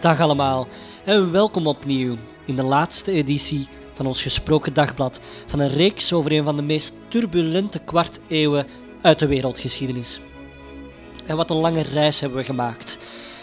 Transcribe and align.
Dag 0.00 0.20
allemaal 0.20 0.68
en 1.04 1.32
welkom 1.32 1.66
opnieuw 1.66 2.16
in 2.44 2.56
de 2.56 2.62
laatste 2.62 3.12
editie 3.12 3.68
van 3.94 4.06
ons 4.06 4.22
gesproken 4.22 4.74
dagblad 4.74 5.20
van 5.46 5.60
een 5.60 5.68
reeks 5.68 6.12
over 6.12 6.32
een 6.32 6.44
van 6.44 6.56
de 6.56 6.62
meest 6.62 6.94
turbulente 7.08 7.78
kwarteeuwen 7.78 8.66
uit 9.02 9.18
de 9.18 9.26
wereldgeschiedenis. 9.26 10.20
En 11.26 11.36
wat 11.36 11.50
een 11.50 11.56
lange 11.56 11.82
reis 11.82 12.20
hebben 12.20 12.38
we 12.38 12.44
gemaakt. 12.44 12.98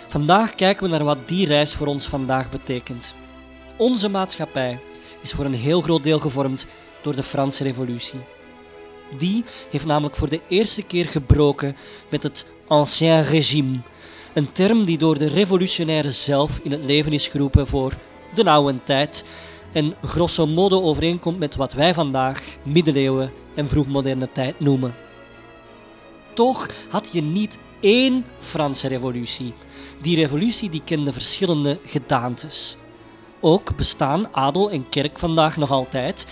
Vandaag 0.07 0.55
kijken 0.55 0.83
we 0.83 0.89
naar 0.89 1.03
wat 1.03 1.27
die 1.27 1.45
reis 1.45 1.75
voor 1.75 1.88
ons 1.88 2.07
vandaag 2.07 2.49
betekent. 2.49 3.16
Onze 3.77 4.09
maatschappij 4.09 4.80
is 5.21 5.31
voor 5.31 5.45
een 5.45 5.53
heel 5.53 5.81
groot 5.81 6.03
deel 6.03 6.19
gevormd 6.19 6.66
door 7.02 7.16
de 7.16 7.23
Franse 7.23 7.63
Revolutie. 7.63 8.19
Die 9.17 9.44
heeft 9.69 9.85
namelijk 9.85 10.16
voor 10.16 10.30
de 10.30 10.41
eerste 10.47 10.83
keer 10.83 11.08
gebroken 11.08 11.75
met 12.09 12.23
het 12.23 12.45
Ancien 12.67 13.23
Régime, 13.23 13.80
een 14.37 14.51
term 14.51 14.85
die 14.85 14.97
door 14.97 15.17
de 15.17 15.27
revolutionairen 15.27 16.13
zelf 16.13 16.59
in 16.63 16.71
het 16.71 16.83
leven 16.83 17.13
is 17.13 17.27
geroepen 17.27 17.67
voor 17.67 17.93
de 18.33 18.49
oude 18.49 18.83
tijd 18.83 19.23
en 19.71 19.95
grosso 20.01 20.47
modo 20.47 20.81
overeenkomt 20.81 21.39
met 21.39 21.55
wat 21.55 21.73
wij 21.73 21.93
vandaag 21.93 22.43
middeleeuwen 22.63 23.31
en 23.55 23.67
vroegmoderne 23.67 24.29
tijd 24.31 24.59
noemen. 24.59 24.95
Toch 26.33 26.69
had 26.89 27.09
je 27.11 27.21
niet 27.21 27.59
één 27.79 28.25
Franse 28.39 28.87
revolutie. 28.87 29.53
Die 30.01 30.15
revolutie 30.15 30.69
die 30.69 30.81
kende 30.85 31.13
verschillende 31.13 31.79
gedaantes. 31.85 32.75
Ook 33.39 33.75
bestaan 33.75 34.35
adel 34.35 34.72
en 34.72 34.89
kerk 34.89 35.19
vandaag 35.19 35.57
nog 35.57 35.72
altijd. 35.72 36.27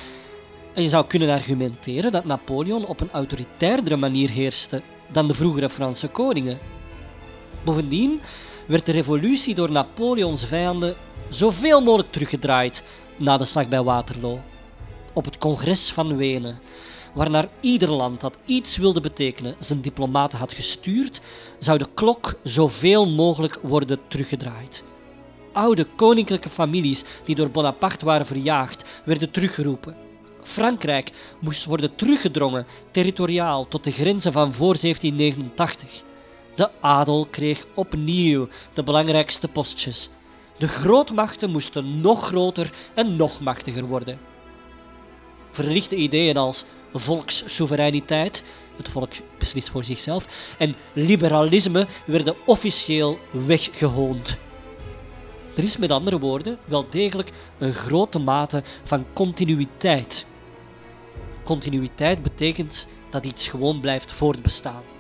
En 0.74 0.84
je 0.84 0.90
zou 0.90 1.06
kunnen 1.06 1.30
argumenteren 1.30 2.12
dat 2.12 2.26
Napoleon 2.26 2.86
op 2.86 3.02
een 3.02 3.12
autoritairdere 3.12 3.98
manier 3.98 4.30
heerste 4.30 4.82
dan 5.12 5.28
de 5.28 5.34
vroegere 5.34 5.70
Franse 5.70 6.08
koningen. 6.08 6.60
Bovendien 7.66 8.22
werd 8.66 8.86
de 8.86 8.92
revolutie 8.92 9.56
door 9.56 9.72
Napoleons 9.72 10.46
vijanden 10.46 10.96
zoveel 11.30 11.82
mogelijk 11.82 12.12
teruggedraaid 12.12 12.84
na 13.18 13.38
de 13.38 13.46
slag 13.46 13.68
bij 13.68 13.84
Waterloo. 13.84 14.40
Op 15.14 15.26
het 15.26 15.38
congres 15.38 15.92
van 15.92 16.18
Wenen, 16.18 16.60
waarnaar 17.14 17.48
ieder 17.60 17.90
land 17.90 18.22
dat 18.22 18.38
iets 18.46 18.78
wilde 18.78 19.02
betekenen 19.02 19.56
zijn 19.60 19.82
diplomaten 19.82 20.40
had 20.40 20.54
gestuurd, 20.54 21.22
zou 21.60 21.78
de 21.78 21.88
klok 21.94 22.40
zoveel 22.44 23.10
mogelijk 23.10 23.60
worden 23.62 24.00
teruggedraaid. 24.08 24.84
Oude 25.52 25.86
koninklijke 25.96 26.50
families 26.50 27.04
die 27.24 27.36
door 27.36 27.50
Bonaparte 27.50 28.06
waren 28.06 28.26
verjaagd, 28.26 28.86
werden 29.06 29.32
teruggeroepen. 29.32 29.96
Frankrijk 30.44 31.12
moest 31.40 31.66
worden 31.66 31.96
teruggedrongen 31.96 32.66
territoriaal 32.92 33.68
tot 33.68 33.84
de 33.84 33.92
grenzen 33.92 34.32
van 34.32 34.54
voor 34.54 34.78
1789. 34.82 36.05
De 36.56 36.70
adel 36.82 37.28
kreeg 37.30 37.66
opnieuw 37.74 38.48
de 38.74 38.84
belangrijkste 38.84 39.48
postjes. 39.48 40.10
De 40.58 40.68
grootmachten 40.68 41.50
moesten 41.52 42.02
nog 42.02 42.26
groter 42.26 42.74
en 42.94 43.16
nog 43.16 43.40
machtiger 43.40 43.86
worden. 43.86 44.20
Verlichte 45.52 45.96
ideeën 45.96 46.38
als 46.38 46.66
volkssoevereiniteit, 46.94 48.44
het 48.78 48.90
volk 48.90 49.12
beslist 49.38 49.70
voor 49.70 49.84
zichzelf, 49.84 50.54
en 50.58 50.76
liberalisme 50.94 51.88
werden 52.06 52.36
officieel 52.46 53.20
weggehoond. 53.32 54.38
Er 55.56 55.64
is 55.64 55.78
met 55.78 55.92
andere 55.92 56.20
woorden 56.20 56.58
wel 56.66 56.86
degelijk 56.90 57.30
een 57.58 57.74
grote 57.74 58.20
mate 58.20 58.64
van 58.84 59.06
continuïteit. 59.14 60.26
Continuïteit 61.44 62.24
betekent 62.24 62.88
dat 63.10 63.26
iets 63.26 63.48
gewoon 63.48 63.80
blijft 63.80 64.12
voortbestaan. 64.12 64.95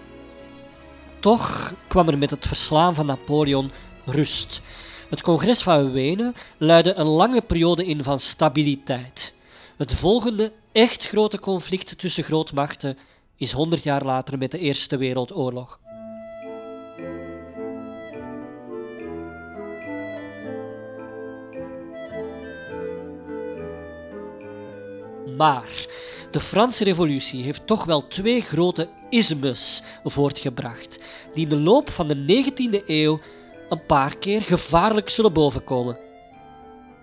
Toch 1.25 1.74
kwam 1.88 2.08
er 2.08 2.18
met 2.18 2.30
het 2.30 2.47
verslaan 2.47 2.96
van 2.96 3.06
Napoleon 3.06 3.72
rust. 4.06 4.62
Het 5.09 5.22
congres 5.22 5.62
van 5.62 5.91
Wenen 5.91 6.36
luidde 6.58 6.94
een 6.94 7.08
lange 7.08 7.41
periode 7.41 7.86
in 7.86 8.03
van 8.03 8.19
stabiliteit. 8.19 9.34
Het 9.78 9.94
volgende 9.94 10.52
echt 10.72 11.08
grote 11.08 11.40
conflict 11.40 11.97
tussen 11.97 12.24
grootmachten 12.24 12.97
is 13.38 13.52
100 13.52 13.84
jaar 13.84 14.03
later 14.03 14.38
met 14.38 14.52
de 14.52 14.59
Eerste 14.59 14.97
Wereldoorlog. 14.97 15.80
Maar 25.38 25.86
de 26.31 26.40
Franse 26.40 26.84
Revolutie 26.84 27.44
heeft 27.44 27.68
toch 27.68 27.86
wel 27.86 28.07
twee 28.07 28.42
grote 28.42 28.90
ismes 29.16 29.81
voortgebracht, 30.03 31.00
die 31.34 31.44
in 31.44 31.50
de 31.50 31.59
loop 31.59 31.90
van 31.90 32.08
de 32.08 32.44
19e 32.52 32.86
eeuw 32.86 33.20
een 33.70 33.86
paar 33.86 34.18
keer 34.18 34.42
gevaarlijk 34.42 35.09
zullen 35.09 35.34
bovenkomen. 35.34 35.98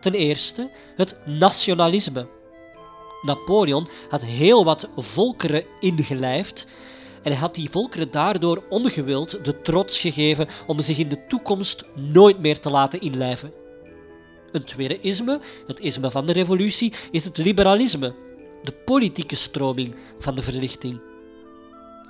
Ten 0.01 0.13
eerste 0.13 0.71
het 0.97 1.17
nationalisme. 1.27 2.27
Napoleon 3.23 3.89
had 4.09 4.25
heel 4.25 4.65
wat 4.65 4.89
volkeren 4.97 5.65
ingelijfd 5.81 6.67
en 7.23 7.33
had 7.33 7.55
die 7.55 7.71
volkeren 7.71 8.11
daardoor 8.11 8.63
ongewild 8.69 9.45
de 9.45 9.63
trots 9.63 9.99
gegeven 9.99 10.49
om 10.67 10.81
zich 10.81 10.99
in 10.99 11.09
de 11.09 11.27
toekomst 11.27 11.85
nooit 11.95 12.39
meer 12.39 12.59
te 12.59 12.71
laten 12.71 13.01
inlijven. 13.01 13.53
Een 14.53 14.65
tweede 14.65 15.01
isme, 15.01 15.41
het 15.67 15.81
isme 15.81 16.11
van 16.11 16.27
de 16.27 16.33
revolutie, 16.33 16.93
is 17.11 17.25
het 17.25 17.37
liberalisme, 17.37 18.15
de 18.63 18.73
politieke 18.73 19.37
stroming 19.37 19.95
van 20.19 20.35
de 20.35 20.43
verlichting. 20.43 21.12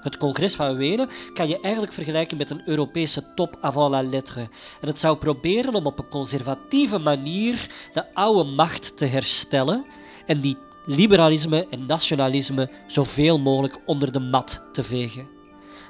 Het 0.03 0.17
congres 0.17 0.55
van 0.55 0.77
Wenen 0.77 1.09
kan 1.33 1.49
je 1.49 1.61
eigenlijk 1.61 1.93
vergelijken 1.93 2.37
met 2.37 2.51
een 2.51 2.63
Europese 2.65 3.35
top 3.35 3.57
avant 3.61 3.91
la 3.91 4.03
lettre. 4.03 4.41
En 4.81 4.89
het 4.89 5.01
zou 5.01 5.17
proberen 5.17 5.75
om 5.75 5.87
op 5.87 5.99
een 5.99 6.09
conservatieve 6.09 6.99
manier 6.99 7.71
de 7.93 8.15
oude 8.15 8.51
macht 8.51 8.97
te 8.97 9.07
herstellen 9.07 9.85
en 10.27 10.41
die 10.41 10.57
liberalisme 10.87 11.67
en 11.71 11.87
nationalisme 11.87 12.71
zoveel 12.87 13.39
mogelijk 13.39 13.77
onder 13.87 14.13
de 14.13 14.21
mat 14.21 14.63
te 14.73 14.83
vegen. 14.83 15.29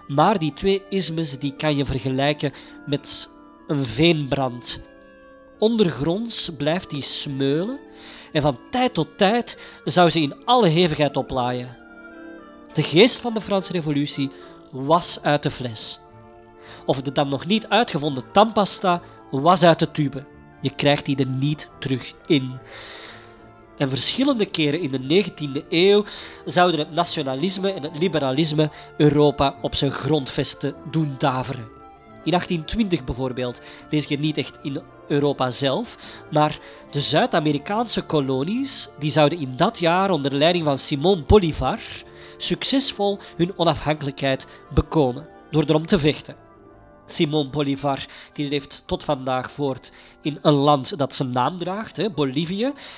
Maar 0.09 0.39
die 0.39 0.53
twee 0.53 0.83
ismes 0.89 1.39
die 1.39 1.56
kan 1.56 1.77
je 1.77 1.84
vergelijken 1.84 2.53
met 2.87 3.31
een 3.67 3.84
veenbrand. 3.84 4.81
Ondergronds 5.59 6.51
blijft 6.56 6.91
die 6.91 7.03
smeulen 7.03 7.78
en 8.33 8.43
van 8.43 8.59
tijd 8.71 8.95
tot 8.95 9.19
tijd 9.19 9.59
zou 9.84 10.11
ze 10.11 10.21
in 10.21 10.45
alle 10.45 10.69
hevigheid 10.69 11.17
oplaaien. 11.17 11.81
De 12.72 12.83
geest 12.83 13.16
van 13.16 13.34
de 13.34 13.41
Franse 13.41 13.72
Revolutie 13.72 14.31
was 14.71 15.22
uit 15.22 15.43
de 15.43 15.50
fles. 15.50 16.00
Of 16.87 17.03
de 17.03 17.12
dan 17.12 17.28
nog 17.28 17.47
niet 17.47 17.69
uitgevonden 17.69 18.25
tandpasta 18.33 19.03
was 19.31 19.62
uit 19.62 19.78
de 19.78 19.91
tube. 19.91 20.25
Je 20.60 20.75
krijgt 20.75 21.05
die 21.05 21.16
er 21.16 21.27
niet 21.27 21.69
terug 21.78 22.12
in. 22.27 22.59
En 23.77 23.88
verschillende 23.88 24.47
keren 24.47 24.81
in 24.81 24.91
de 24.91 25.25
19e 25.25 25.69
eeuw 25.69 26.05
zouden 26.44 26.78
het 26.78 26.91
nationalisme 26.91 27.72
en 27.72 27.83
het 27.83 27.99
liberalisme 27.99 28.71
Europa 28.97 29.54
op 29.60 29.75
zijn 29.75 29.91
grondvesten 29.91 30.75
doen 30.91 31.15
daveren. 31.19 31.69
In 32.25 32.31
1820 32.31 33.04
bijvoorbeeld, 33.04 33.60
deze 33.89 34.06
keer 34.06 34.19
niet 34.19 34.39
echt 34.39 34.59
in 34.62 34.83
Europa 35.06 35.50
zelf, 35.50 35.97
maar 36.31 36.59
de 36.91 37.00
Zuid-Amerikaanse 37.00 38.03
kolonies 38.03 38.89
die 38.99 39.10
zouden 39.10 39.41
in 39.41 39.56
dat 39.56 39.78
jaar 39.78 40.10
onder 40.10 40.34
leiding 40.34 40.65
van 40.65 40.78
Simon 40.78 41.25
Bolivar 41.27 41.81
succesvol 42.44 43.19
hun 43.36 43.58
onafhankelijkheid 43.58 44.47
bekomen 44.75 45.26
door 45.50 45.64
erom 45.64 45.86
te 45.86 45.98
vechten. 45.98 46.36
Simon 47.06 47.50
Bolivar 47.50 48.06
die 48.33 48.48
leeft 48.48 48.83
tot 48.86 49.04
vandaag 49.04 49.50
voort 49.50 49.92
in 50.22 50.39
een 50.42 50.53
land 50.53 50.98
dat 50.98 51.15
zijn 51.15 51.30
naam 51.30 51.59
draagt, 51.59 51.97
hè. 51.97 52.09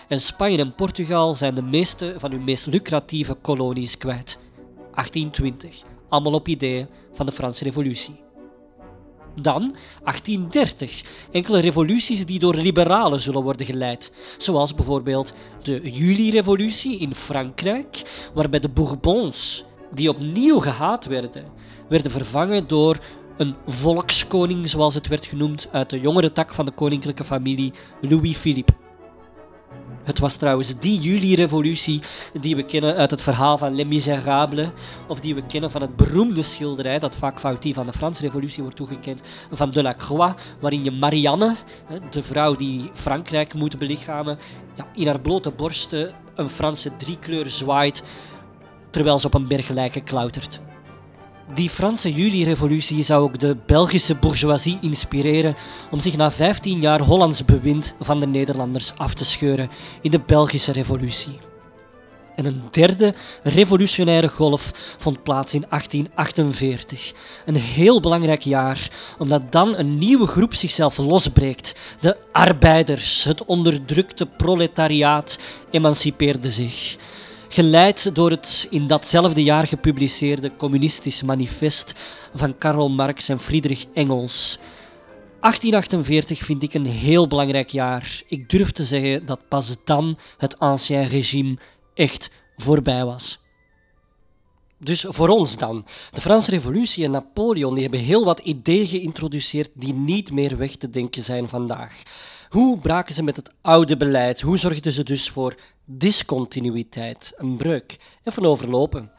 En 0.09 0.21
Spanje 0.21 0.59
en 0.59 0.75
Portugal 0.75 1.35
zijn 1.35 1.55
de 1.55 1.63
meeste 1.63 2.15
van 2.19 2.31
hun 2.31 2.45
meest 2.45 2.67
lucratieve 2.67 3.35
kolonies 3.35 3.99
kwijt. 3.99 4.39
1820, 4.95 5.83
allemaal 6.09 6.33
op 6.33 6.49
ideeën 6.49 6.89
van 7.15 7.27
de 7.27 7.33
Franse 7.33 7.65
Revolutie. 7.65 8.24
Dan 9.41 9.75
1830, 10.03 11.03
enkele 11.33 11.61
revoluties 11.61 12.27
die 12.27 12.39
door 12.39 12.55
liberalen 12.55 13.21
zullen 13.21 13.43
worden 13.43 13.67
geleid, 13.67 14.13
zoals 14.39 14.75
bijvoorbeeld 14.75 15.33
de 15.63 15.93
Juli-revolutie 15.93 16.99
in 16.99 17.15
Frankrijk, 17.15 18.03
waarbij 18.35 18.61
de 18.61 18.69
Bourbons, 18.69 19.65
die 19.93 20.09
opnieuw 20.09 20.59
gehaat 20.59 21.07
werden, 21.07 21.45
werden 21.89 22.11
vervangen 22.11 22.69
door 22.69 22.99
een 23.37 23.55
volkskoning, 23.67 24.69
zoals 24.69 24.95
het 24.95 25.07
werd 25.07 25.27
genoemd, 25.27 25.69
uit 25.73 25.91
de 25.91 26.01
jongere 26.01 26.33
tak 26.33 26.55
van 26.55 26.65
de 26.65 26.73
koninklijke 26.73 27.25
familie 27.25 27.73
Louis-Philippe. 28.01 28.84
Het 30.05 30.19
was 30.19 30.37
trouwens 30.37 30.79
die 30.79 31.01
juli-revolutie 31.01 32.03
die 32.41 32.57
we 32.57 32.65
kennen 32.65 32.97
uit 32.97 33.11
het 33.11 33.23
verhaal 33.23 33.59
van 33.59 33.75
Les 33.75 33.87
Miserables, 33.87 34.69
of 35.09 35.21
die 35.21 35.35
we 35.35 35.47
kennen 35.47 35.71
van 35.71 35.81
het 35.81 35.97
beroemde 35.97 36.43
schilderij, 36.43 36.99
dat 36.99 37.17
vaak 37.17 37.41
fout 37.41 37.63
die 37.63 37.75
van 37.75 37.87
de 37.87 37.93
Franse 37.93 38.23
revolutie 38.23 38.63
wordt 38.63 38.77
toegekend, 38.77 39.23
van 39.53 39.71
Delacroix, 39.71 40.43
waarin 40.61 40.85
je 40.85 40.91
Marianne, 40.91 41.55
de 42.11 42.23
vrouw 42.23 42.57
die 42.57 42.91
Frankrijk 42.93 43.55
moet 43.55 43.79
belichamen, 43.79 44.39
in 44.95 45.07
haar 45.07 45.21
blote 45.21 45.51
borsten 45.51 46.15
een 46.35 46.49
Franse 46.49 46.97
driekleur 46.97 47.51
zwaait, 47.51 48.03
terwijl 48.91 49.19
ze 49.19 49.27
op 49.27 49.35
een 49.35 49.49
berg 49.49 49.69
lijken 49.69 50.05
klautert. 50.05 50.61
Die 51.53 51.71
Franse 51.71 52.13
juli-revolutie 52.13 53.03
zou 53.03 53.23
ook 53.23 53.39
de 53.39 53.57
Belgische 53.67 54.15
bourgeoisie 54.15 54.79
inspireren 54.81 55.57
om 55.91 56.01
zich 56.01 56.17
na 56.17 56.31
15 56.33 56.81
jaar 56.81 57.01
Hollands 57.01 57.45
bewind 57.45 57.95
van 58.01 58.21
de 58.21 58.27
Nederlanders 58.27 58.93
af 58.97 59.15
te 59.15 59.25
scheuren 59.25 59.71
in 60.01 60.11
de 60.11 60.21
Belgische 60.21 60.73
revolutie. 60.73 61.39
En 62.35 62.47
een 62.47 62.63
derde 62.71 63.15
revolutionaire 63.43 64.29
golf 64.29 64.71
vond 64.99 65.23
plaats 65.23 65.55
in 65.55 65.65
1848. 65.69 67.13
Een 67.47 67.57
heel 67.57 68.01
belangrijk 68.01 68.43
jaar, 68.43 68.91
omdat 69.19 69.53
dan 69.53 69.77
een 69.77 69.99
nieuwe 69.99 70.27
groep 70.27 70.55
zichzelf 70.55 70.97
losbreekt. 70.99 71.75
De 72.01 72.17
arbeiders, 72.33 73.25
het 73.25 73.45
onderdrukte 73.45 74.27
proletariaat, 74.27 75.39
emancipeerde 75.71 76.51
zich. 76.51 76.97
Geleid 77.55 78.15
door 78.15 78.31
het 78.31 78.67
in 78.71 78.87
datzelfde 78.87 79.43
jaar 79.43 79.67
gepubliceerde 79.67 80.55
Communistisch 80.55 81.23
Manifest 81.23 81.95
van 82.35 82.59
Karl 82.59 82.91
Marx 82.91 83.29
en 83.29 83.41
Friedrich 83.41 83.87
Engels. 83.93 84.59
1848 85.41 86.39
vind 86.39 86.63
ik 86.63 86.75
een 86.75 86.87
heel 86.87 87.27
belangrijk 87.27 87.69
jaar. 87.69 88.23
Ik 88.27 88.49
durf 88.49 88.71
te 88.71 88.85
zeggen 88.85 89.27
dat 89.27 89.49
pas 89.49 89.77
dan 89.85 90.19
het 90.39 90.59
Ancien 90.59 91.09
Regime 91.09 91.59
echt 91.95 92.31
voorbij 92.57 93.05
was. 93.05 93.39
Dus 94.79 95.05
voor 95.09 95.29
ons 95.29 95.57
dan. 95.57 95.87
De 96.13 96.21
Franse 96.21 96.51
Revolutie 96.51 97.05
en 97.05 97.11
Napoleon 97.11 97.75
die 97.75 97.83
hebben 97.83 98.01
heel 98.01 98.25
wat 98.25 98.41
ideeën 98.41 98.87
geïntroduceerd 98.87 99.71
die 99.75 99.95
niet 99.95 100.33
meer 100.33 100.57
weg 100.57 100.77
te 100.77 100.91
denken 100.91 101.25
zijn 101.25 101.49
vandaag. 101.49 102.03
Hoe 102.55 102.79
braken 102.79 103.15
ze 103.15 103.23
met 103.23 103.37
het 103.37 103.51
oude 103.61 103.97
beleid? 103.97 104.41
Hoe 104.41 104.59
zorgden 104.59 104.93
ze 104.93 105.03
dus 105.03 105.31
voor 105.31 105.55
discontinuïteit, 105.85 107.33
een 107.37 107.57
breuk? 107.57 107.97
Even 108.25 108.45
overlopen. 108.45 109.11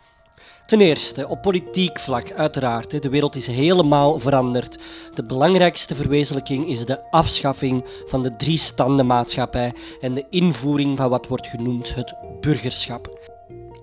Ten 0.65 0.81
eerste, 0.81 1.27
op 1.27 1.41
politiek 1.41 1.99
vlak, 1.99 2.31
uiteraard. 2.31 3.01
De 3.01 3.09
wereld 3.09 3.35
is 3.35 3.47
helemaal 3.47 4.19
veranderd. 4.19 4.79
De 5.13 5.23
belangrijkste 5.23 5.95
verwezenlijking 5.95 6.67
is 6.67 6.85
de 6.85 7.11
afschaffing 7.11 7.85
van 8.05 8.23
de 8.23 8.35
drie-standenmaatschappij 8.35 9.73
en 10.01 10.13
de 10.13 10.25
invoering 10.29 10.97
van 10.97 11.09
wat 11.09 11.27
wordt 11.27 11.47
genoemd 11.47 11.95
het 11.95 12.15
burgerschap. 12.41 13.14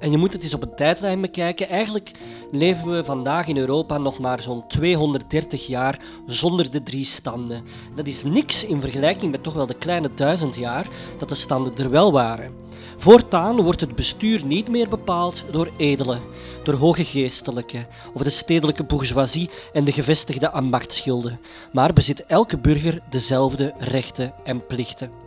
En 0.03 0.11
je 0.11 0.19
moet 0.19 0.33
het 0.33 0.43
eens 0.43 0.55
op 0.55 0.63
een 0.63 0.75
tijdlijn 0.75 1.21
bekijken. 1.21 1.69
Eigenlijk 1.69 2.11
leven 2.51 2.97
we 2.97 3.05
vandaag 3.05 3.47
in 3.47 3.57
Europa 3.57 3.99
nog 3.99 4.19
maar 4.19 4.43
zo'n 4.43 4.67
230 4.69 5.67
jaar 5.67 6.01
zonder 6.27 6.71
de 6.71 6.83
drie 6.83 7.05
standen. 7.05 7.65
Dat 7.95 8.07
is 8.07 8.23
niks 8.23 8.65
in 8.65 8.81
vergelijking 8.81 9.31
met 9.31 9.43
toch 9.43 9.55
wel 9.55 9.67
de 9.67 9.75
kleine 9.75 10.11
duizend 10.15 10.57
jaar 10.57 10.87
dat 11.19 11.29
de 11.29 11.35
standen 11.35 11.77
er 11.77 11.91
wel 11.91 12.13
waren. 12.13 12.55
Voortaan 12.97 13.61
wordt 13.61 13.81
het 13.81 13.95
bestuur 13.95 14.45
niet 14.45 14.69
meer 14.69 14.89
bepaald 14.89 15.45
door 15.51 15.71
edelen, 15.77 16.21
door 16.65 16.75
hoge 16.75 17.05
geestelijke 17.05 17.87
of 18.15 18.23
de 18.23 18.31
stedelijke 18.31 18.85
bourgeoisie 18.85 19.51
en 19.73 19.85
de 19.85 19.93
gevestigde 19.93 20.51
ambachtsschilden, 20.51 21.41
maar 21.73 21.93
bezit 21.93 22.27
elke 22.27 22.59
burger 22.59 23.03
dezelfde 23.11 23.75
rechten 23.79 24.35
en 24.45 24.67
plichten. 24.67 25.22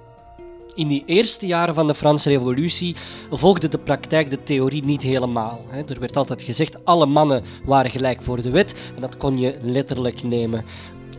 In 0.76 0.88
die 0.88 1.04
eerste 1.06 1.46
jaren 1.46 1.76
van 1.76 1.88
de 1.88 1.96
Franse 1.96 2.30
Revolutie 2.30 2.96
volgde 3.32 3.68
de 3.68 3.78
praktijk 3.78 4.30
de 4.30 4.44
theorie 4.44 4.84
niet 4.84 5.02
helemaal. 5.02 5.62
Er 5.88 6.00
werd 6.00 6.18
altijd 6.18 6.42
gezegd 6.42 6.86
alle 6.86 7.06
mannen 7.06 7.44
waren 7.66 7.92
gelijk 7.92 8.22
voor 8.22 8.42
de 8.42 8.50
wet 8.50 8.92
en 8.96 9.02
dat 9.02 9.18
kon 9.18 9.38
je 9.40 9.58
letterlijk 9.62 10.24
nemen. 10.24 10.66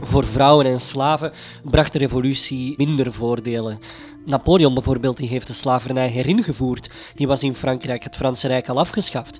Voor 0.00 0.26
vrouwen 0.26 0.67
en 0.67 0.81
slaven 0.81 1.32
bracht 1.64 1.93
de 1.93 1.99
revolutie 1.99 2.75
minder 2.76 3.12
voordelen. 3.12 3.79
Napoleon 4.25 4.75
bijvoorbeeld 4.75 5.17
die 5.17 5.29
heeft 5.29 5.47
de 5.47 5.53
slavernij 5.53 6.09
heringevoerd. 6.09 6.91
Die 7.14 7.26
was 7.26 7.43
in 7.43 7.55
Frankrijk 7.55 8.05
het 8.05 8.17
Franse 8.17 8.49
Rijk 8.49 8.69
al 8.69 8.79
afgeschaft. 8.79 9.38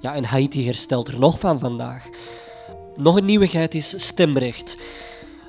Ja, 0.00 0.14
en 0.14 0.24
Haiti 0.24 0.64
herstelt 0.64 1.08
er 1.08 1.18
nog 1.18 1.38
van 1.38 1.58
vandaag. 1.58 2.08
Nog 2.96 3.16
een 3.16 3.24
nieuwigheid 3.24 3.74
is 3.74 4.06
stemrecht. 4.06 4.76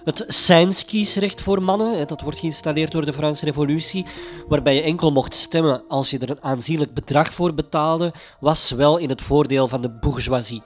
Het 0.03 0.25
Seinskiesrecht 0.27 1.41
voor 1.41 1.61
mannen, 1.61 2.07
dat 2.07 2.21
wordt 2.21 2.39
geïnstalleerd 2.39 2.91
door 2.91 3.05
de 3.05 3.13
Franse 3.13 3.45
Revolutie, 3.45 4.05
waarbij 4.47 4.75
je 4.75 4.81
enkel 4.81 5.11
mocht 5.11 5.35
stemmen 5.35 5.83
als 5.87 6.09
je 6.09 6.19
er 6.19 6.29
een 6.29 6.43
aanzienlijk 6.43 6.93
bedrag 6.93 7.33
voor 7.33 7.53
betaalde, 7.53 8.13
was 8.39 8.71
wel 8.71 8.97
in 8.97 9.09
het 9.09 9.21
voordeel 9.21 9.67
van 9.67 9.81
de 9.81 9.89
bourgeoisie. 9.89 10.61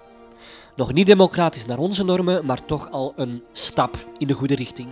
Nog 0.76 0.94
niet 0.94 1.06
democratisch 1.06 1.66
naar 1.66 1.78
onze 1.78 2.04
normen, 2.04 2.46
maar 2.46 2.66
toch 2.66 2.92
al 2.92 3.14
een 3.16 3.44
stap 3.52 4.06
in 4.18 4.28
de 4.28 4.34
goede 4.34 4.56
richting. 4.56 4.88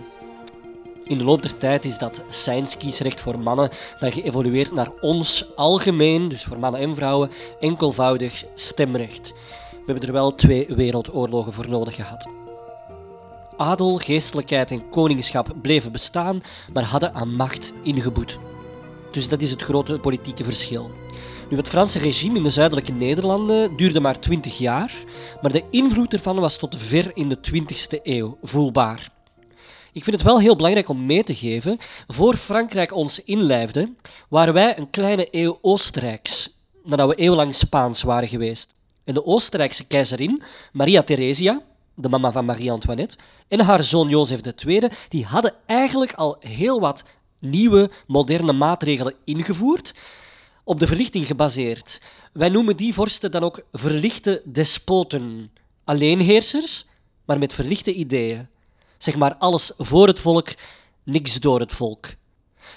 In 1.04 1.18
de 1.18 1.24
loop 1.24 1.42
der 1.42 1.58
tijd 1.58 1.84
is 1.84 1.98
dat 1.98 2.22
Seinskiesrecht 2.28 3.20
voor 3.20 3.38
mannen 3.38 3.70
dan 4.00 4.12
geëvolueerd 4.12 4.72
naar 4.72 4.90
ons 5.00 5.56
algemeen, 5.56 6.28
dus 6.28 6.44
voor 6.44 6.58
mannen 6.58 6.80
en 6.80 6.94
vrouwen, 6.94 7.30
enkelvoudig 7.60 8.44
stemrecht. 8.54 9.34
We 9.70 9.92
hebben 9.92 10.08
er 10.08 10.12
wel 10.12 10.34
twee 10.34 10.66
wereldoorlogen 10.68 11.52
voor 11.52 11.68
nodig 11.68 11.94
gehad. 11.94 12.43
Adel, 13.56 13.96
geestelijkheid 13.96 14.70
en 14.70 14.88
koningschap 14.88 15.54
bleven 15.62 15.92
bestaan, 15.92 16.42
maar 16.72 16.84
hadden 16.84 17.14
aan 17.14 17.34
macht 17.34 17.72
ingeboet. 17.82 18.38
Dus 19.10 19.28
dat 19.28 19.40
is 19.40 19.50
het 19.50 19.62
grote 19.62 19.98
politieke 19.98 20.44
verschil. 20.44 20.90
Nu, 21.50 21.56
het 21.56 21.68
Franse 21.68 21.98
regime 21.98 22.36
in 22.36 22.42
de 22.42 22.50
zuidelijke 22.50 22.92
Nederlanden 22.92 23.76
duurde 23.76 24.00
maar 24.00 24.20
20 24.20 24.58
jaar, 24.58 24.94
maar 25.42 25.52
de 25.52 25.64
invloed 25.70 26.12
ervan 26.12 26.40
was 26.40 26.56
tot 26.56 26.76
ver 26.78 27.10
in 27.16 27.28
de 27.28 27.38
20e 27.50 28.02
eeuw 28.02 28.38
voelbaar. 28.42 29.12
Ik 29.92 30.04
vind 30.04 30.16
het 30.16 30.24
wel 30.24 30.40
heel 30.40 30.56
belangrijk 30.56 30.88
om 30.88 31.06
mee 31.06 31.24
te 31.24 31.34
geven. 31.34 31.78
Voor 32.06 32.36
Frankrijk 32.36 32.94
ons 32.94 33.24
inlijfde, 33.24 33.92
waren 34.28 34.54
wij 34.54 34.78
een 34.78 34.90
kleine 34.90 35.28
eeuw 35.30 35.58
Oostenrijks, 35.60 36.50
nadat 36.84 37.08
we 37.08 37.14
eeuwenlang 37.14 37.54
Spaans 37.54 38.02
waren 38.02 38.28
geweest. 38.28 38.72
En 39.04 39.14
de 39.14 39.26
Oostenrijkse 39.26 39.86
keizerin, 39.86 40.42
Maria 40.72 41.02
Theresia, 41.02 41.62
de 41.94 42.08
mama 42.08 42.32
van 42.32 42.44
Marie-Antoinette, 42.44 43.16
en 43.48 43.60
haar 43.60 43.82
zoon 43.82 44.08
Jozef 44.08 44.40
II, 44.64 44.88
die 45.08 45.24
hadden 45.24 45.54
eigenlijk 45.66 46.12
al 46.12 46.36
heel 46.40 46.80
wat 46.80 47.04
nieuwe, 47.38 47.90
moderne 48.06 48.52
maatregelen 48.52 49.14
ingevoerd, 49.24 49.94
op 50.64 50.80
de 50.80 50.86
verlichting 50.86 51.26
gebaseerd. 51.26 52.00
Wij 52.32 52.48
noemen 52.48 52.76
die 52.76 52.94
vorsten 52.94 53.30
dan 53.30 53.42
ook 53.42 53.64
verlichte 53.72 54.42
despoten, 54.44 55.52
alleenheersers, 55.84 56.86
maar 57.24 57.38
met 57.38 57.52
verlichte 57.52 57.94
ideeën. 57.94 58.48
Zeg 58.98 59.16
maar 59.16 59.34
alles 59.34 59.72
voor 59.78 60.06
het 60.06 60.20
volk, 60.20 60.48
niks 61.02 61.40
door 61.40 61.60
het 61.60 61.72
volk. 61.72 62.06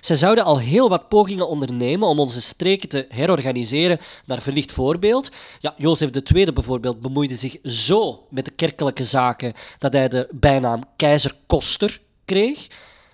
Zij 0.02 0.16
zouden 0.16 0.44
al 0.44 0.60
heel 0.60 0.90
wat 0.90 1.10
pogingen 1.10 1.48
ondernemen 1.48 2.08
om 2.08 2.20
onze 2.20 2.42
streken 2.42 2.90
te 2.90 3.06
herorganiseren 3.10 4.00
naar 4.26 4.42
verlicht 4.42 4.72
voorbeeld. 4.72 5.32
Ja, 5.60 5.74
Jozef 5.78 6.10
II 6.10 6.52
bijvoorbeeld 6.52 7.02
bemoeide 7.02 7.36
zich 7.36 7.58
zo 7.64 8.28
met 8.30 8.46
de 8.46 8.52
kerkelijke 8.52 9.04
zaken 9.04 9.54
dat 9.80 9.94
hij 9.94 10.08
de 10.10 10.28
bijnaam 10.32 10.84
keizerkoster 10.96 12.02
kreeg. 12.26 12.68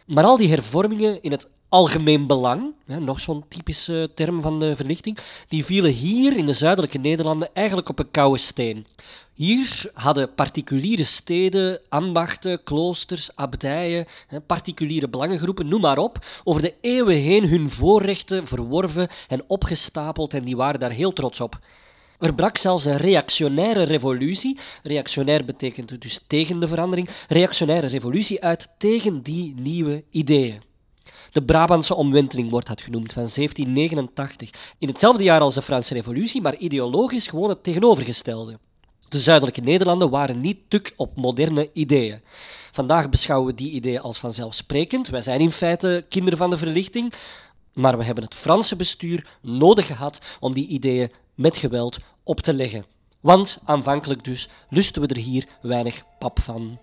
Maar 0.06 0.24
al 0.24 0.38
die 0.38 0.50
hervormingen 0.50 1.22
in 1.22 1.32
het 1.32 1.48
algemeen 1.74 2.28
belang, 2.28 2.74
nog 2.86 3.20
zo'n 3.20 3.44
typische 3.48 4.12
term 4.16 4.42
van 4.42 4.60
de 4.60 4.76
verlichting, 4.76 5.18
die 5.48 5.66
vielen 5.66 5.92
hier 5.92 6.38
in 6.38 6.46
de 6.46 6.54
zuidelijke 6.54 6.98
Nederlanden 6.98 7.50
eigenlijk 7.54 7.90
op 7.90 8.00
een 8.00 8.12
koude 8.12 8.38
steen. 8.38 8.86
Hier 9.34 9.92
hadden 9.94 10.34
particuliere 10.34 11.04
steden, 11.04 11.80
ambachten, 11.90 12.64
kloosters, 12.64 13.36
abdijen, 13.36 14.06
particuliere 14.46 15.10
belangengroepen, 15.10 15.68
noem 15.68 15.82
maar 15.82 15.98
op, 15.98 16.26
over 16.44 16.62
de 16.62 16.74
eeuwen 16.82 17.18
heen 17.18 17.48
hun 17.48 17.70
voorrechten 17.70 18.48
verworven 18.48 19.10
en 19.28 19.44
opgestapeld 19.48 20.34
en 20.34 20.44
die 20.44 20.56
waren 20.56 20.80
daar 20.80 20.92
heel 20.92 21.14
trots 21.14 21.42
op. 21.42 21.60
Er 22.20 22.34
brak 22.34 22.58
zelfs 22.58 22.86
een 22.86 22.98
reactionaire 22.98 23.84
revolutie. 23.84 24.58
Reactionair 24.84 25.46
betekent 25.46 26.02
dus 26.02 26.20
tegen 26.28 26.60
de 26.60 26.68
verandering. 26.68 27.10
Reactionaire 27.28 27.88
revolutie 27.88 28.44
uit 28.44 28.70
tegen 28.78 29.22
die 29.22 29.54
nieuwe 29.58 30.04
ideeën. 30.10 30.73
De 31.34 31.44
Brabantse 31.44 31.96
omwenteling 31.96 32.50
wordt 32.50 32.68
dat 32.68 32.82
genoemd, 32.82 33.14
van 33.14 33.30
1789. 33.36 34.50
In 34.78 34.88
hetzelfde 34.88 35.24
jaar 35.24 35.40
als 35.40 35.54
de 35.54 35.62
Franse 35.62 35.94
Revolutie, 35.94 36.42
maar 36.42 36.56
ideologisch 36.56 37.28
gewoon 37.28 37.50
het 37.50 37.64
tegenovergestelde. 37.64 38.60
De 39.10 39.20
zuidelijke 39.20 39.62
Nederlanden 39.62 40.10
waren 40.10 40.42
niet 40.42 40.58
tuk 40.68 40.94
op 40.96 41.16
moderne 41.16 41.70
ideeën. 41.74 42.22
Vandaag 42.72 43.10
beschouwen 43.10 43.48
we 43.48 43.56
die 43.56 43.72
ideeën 43.72 44.02
als 44.02 44.18
vanzelfsprekend. 44.18 45.08
Wij 45.08 45.22
zijn 45.22 45.40
in 45.40 45.52
feite 45.52 46.06
kinderen 46.10 46.38
van 46.38 46.50
de 46.50 46.58
verlichting, 46.58 47.14
maar 47.74 47.98
we 47.98 48.04
hebben 48.04 48.24
het 48.24 48.36
Franse 48.36 48.76
bestuur 48.76 49.28
nodig 49.42 49.86
gehad 49.86 50.20
om 50.40 50.54
die 50.54 50.68
ideeën 50.68 51.12
met 51.36 51.58
geweld 51.58 51.98
op 52.24 52.40
te 52.40 52.54
leggen. 52.54 52.86
Want 53.20 53.60
aanvankelijk 53.64 54.24
dus 54.24 54.50
lusten 54.70 55.02
we 55.02 55.08
er 55.08 55.18
hier 55.18 55.48
weinig 55.62 56.04
pap 56.20 56.40
van. 56.42 56.80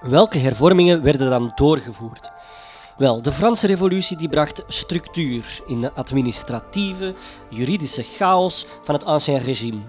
Welke 0.00 0.38
hervormingen 0.38 1.02
werden 1.02 1.30
dan 1.30 1.52
doorgevoerd? 1.54 2.30
Wel, 2.96 3.22
de 3.22 3.32
Franse 3.32 3.66
Revolutie 3.66 4.16
die 4.16 4.28
bracht 4.28 4.62
structuur 4.66 5.62
in 5.66 5.80
de 5.80 5.92
administratieve, 5.92 7.14
juridische 7.48 8.02
chaos 8.02 8.66
van 8.82 8.94
het 8.94 9.04
Ancien 9.04 9.38
Regime. 9.38 9.80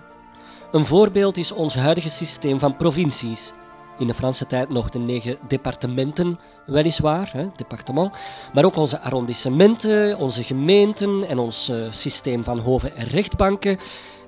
Een 0.72 0.86
voorbeeld 0.86 1.38
is 1.38 1.52
ons 1.52 1.76
huidige 1.76 2.10
systeem 2.10 2.60
van 2.60 2.76
provincies. 2.76 3.52
In 3.98 4.08
de 4.08 4.14
Franse 4.14 4.48
tijd 4.48 4.70
nog 4.70 4.90
de 4.90 5.00
negen 5.00 5.38
departementen, 5.48 6.40
weliswaar, 6.66 7.30
hè, 7.34 7.48
departement, 7.56 8.14
maar 8.54 8.66
ook 8.66 8.76
onze 8.76 9.00
arrondissementen, 9.00 10.18
onze 10.18 10.44
gemeenten 10.44 11.28
en 11.28 11.40
ons 11.40 11.70
uh, 11.70 11.86
systeem 11.90 12.44
van 12.44 12.60
hoven 12.60 12.96
en 12.96 13.08
rechtbanken. 13.08 13.80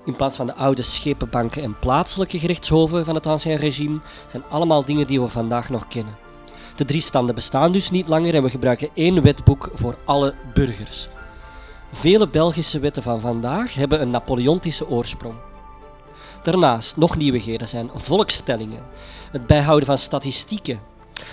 In 0.06 0.16
plaats 0.16 0.36
van 0.36 0.46
de 0.46 0.56
oude 0.56 0.82
schepenbanken 0.82 1.64
en 1.64 1.80
plaatselijke 1.80 2.40
gerechtshoven 2.40 3.06
van 3.06 3.16
het 3.16 3.26
ancien 3.26 3.56
regime, 3.56 4.00
zijn 4.28 4.44
allemaal 4.50 4.86
dingen 4.86 5.08
die 5.08 5.22
we 5.22 5.28
vandaag 5.28 5.70
nog 5.70 5.88
kennen. 5.88 6.16
De 6.76 6.86
drie 6.86 7.02
standen 7.02 7.36
bestaan 7.36 7.72
dus 7.72 7.92
niet 7.92 8.08
langer 8.08 8.36
en 8.36 8.44
we 8.44 8.50
gebruiken 8.50 8.90
één 8.94 9.22
wetboek 9.22 9.70
voor 9.74 9.96
alle 10.06 10.34
burgers. 10.54 11.08
Vele 11.92 12.28
Belgische 12.28 12.80
wetten 12.80 13.04
van 13.04 13.22
vandaag 13.22 13.74
hebben 13.74 14.02
een 14.02 14.10
Napoleontische 14.10 14.90
oorsprong. 14.90 15.36
Daarnaast 16.44 16.98
nog 16.98 17.18
nieuwigheden 17.18 17.68
zijn 17.68 17.90
volkstellingen, 17.94 18.86
het 19.32 19.48
bijhouden 19.48 19.86
van 19.86 19.98
statistieken, 19.98 20.80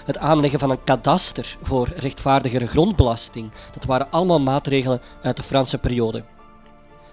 het 0.05 0.19
aanleggen 0.19 0.59
van 0.59 0.71
een 0.71 0.85
kadaster 0.85 1.57
voor 1.63 1.89
rechtvaardigere 1.97 2.67
grondbelasting. 2.67 3.51
Dat 3.73 3.85
waren 3.85 4.11
allemaal 4.11 4.41
maatregelen 4.41 5.01
uit 5.23 5.37
de 5.37 5.43
Franse 5.43 5.79
periode. 5.79 6.25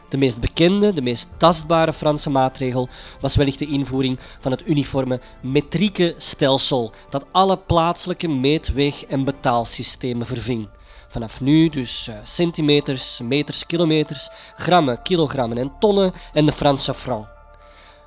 De 0.09 0.17
meest 0.17 0.39
bekende, 0.39 0.93
de 0.93 1.01
meest 1.01 1.29
tastbare 1.37 1.93
Franse 1.93 2.29
maatregel 2.29 2.89
was 3.21 3.35
wellicht 3.35 3.59
de 3.59 3.67
invoering 3.67 4.19
van 4.39 4.51
het 4.51 4.67
uniforme 4.67 5.21
metrieke 5.41 6.13
stelsel, 6.17 6.91
dat 7.09 7.25
alle 7.31 7.57
plaatselijke 7.57 8.27
meet-, 8.27 8.73
weeg- 8.73 9.05
en 9.05 9.23
betaalsystemen 9.23 10.27
verving. 10.27 10.69
Vanaf 11.09 11.41
nu 11.41 11.69
dus 11.69 12.07
uh, 12.09 12.15
centimeters, 12.23 13.19
meters, 13.23 13.65
kilometers, 13.65 14.29
grammen, 14.55 15.01
kilogrammen 15.01 15.57
en 15.57 15.71
tonnen 15.79 16.13
en 16.33 16.45
de 16.45 16.51
Franse 16.51 16.93
franc. 16.93 17.27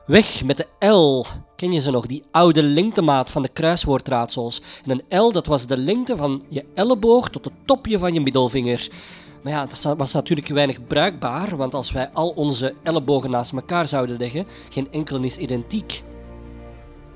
Weg 0.06 0.44
met 0.44 0.56
de 0.56 0.86
L. 0.86 1.26
Ken 1.56 1.72
je 1.72 1.80
ze 1.80 1.90
nog? 1.90 2.06
Die 2.06 2.24
oude 2.30 2.62
lengtemaat 2.62 3.30
van 3.30 3.42
de 3.42 3.48
kruiswoordraadsels. 3.48 4.62
En 4.84 4.90
een 5.08 5.18
L, 5.20 5.32
dat 5.32 5.46
was 5.46 5.66
de 5.66 5.76
lengte 5.76 6.16
van 6.16 6.42
je 6.48 6.64
elleboog 6.74 7.28
tot 7.28 7.44
het 7.44 7.54
topje 7.64 7.98
van 7.98 8.14
je 8.14 8.20
middelvinger. 8.20 8.88
Maar 9.42 9.52
ja, 9.52 9.66
dat 9.66 9.94
was 9.96 10.12
natuurlijk 10.12 10.48
weinig 10.48 10.86
bruikbaar, 10.86 11.56
want 11.56 11.74
als 11.74 11.92
wij 11.92 12.10
al 12.12 12.28
onze 12.28 12.74
ellebogen 12.82 13.30
naast 13.30 13.52
elkaar 13.52 13.88
zouden 13.88 14.18
leggen, 14.18 14.46
geen 14.68 14.88
enkele 14.90 15.26
is 15.26 15.36
identiek. 15.36 16.02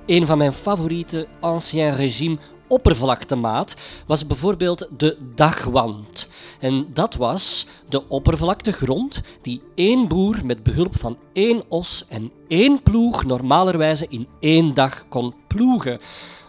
Een 0.07 0.26
van 0.26 0.38
mijn 0.38 0.52
favoriete 0.52 1.28
ancien 1.40 1.95
regime 1.95 2.38
oppervlaktemaat 2.69 3.75
was 4.07 4.26
bijvoorbeeld 4.26 4.88
de 4.97 5.19
dagwand. 5.35 6.28
En 6.59 6.87
dat 6.93 7.14
was 7.14 7.66
de 7.88 8.09
oppervlaktegrond 8.09 9.21
die 9.43 9.62
één 9.75 10.09
boer 10.09 10.37
met 10.45 10.62
behulp 10.62 10.99
van 10.99 11.19
één 11.33 11.62
os 11.69 12.04
en 12.09 12.31
één 12.49 12.83
ploeg 12.83 13.25
normalerwijze 13.25 14.07
in 14.09 14.28
één 14.40 14.75
dag 14.75 15.09
kon 15.09 15.35
ploegen. 15.47 15.99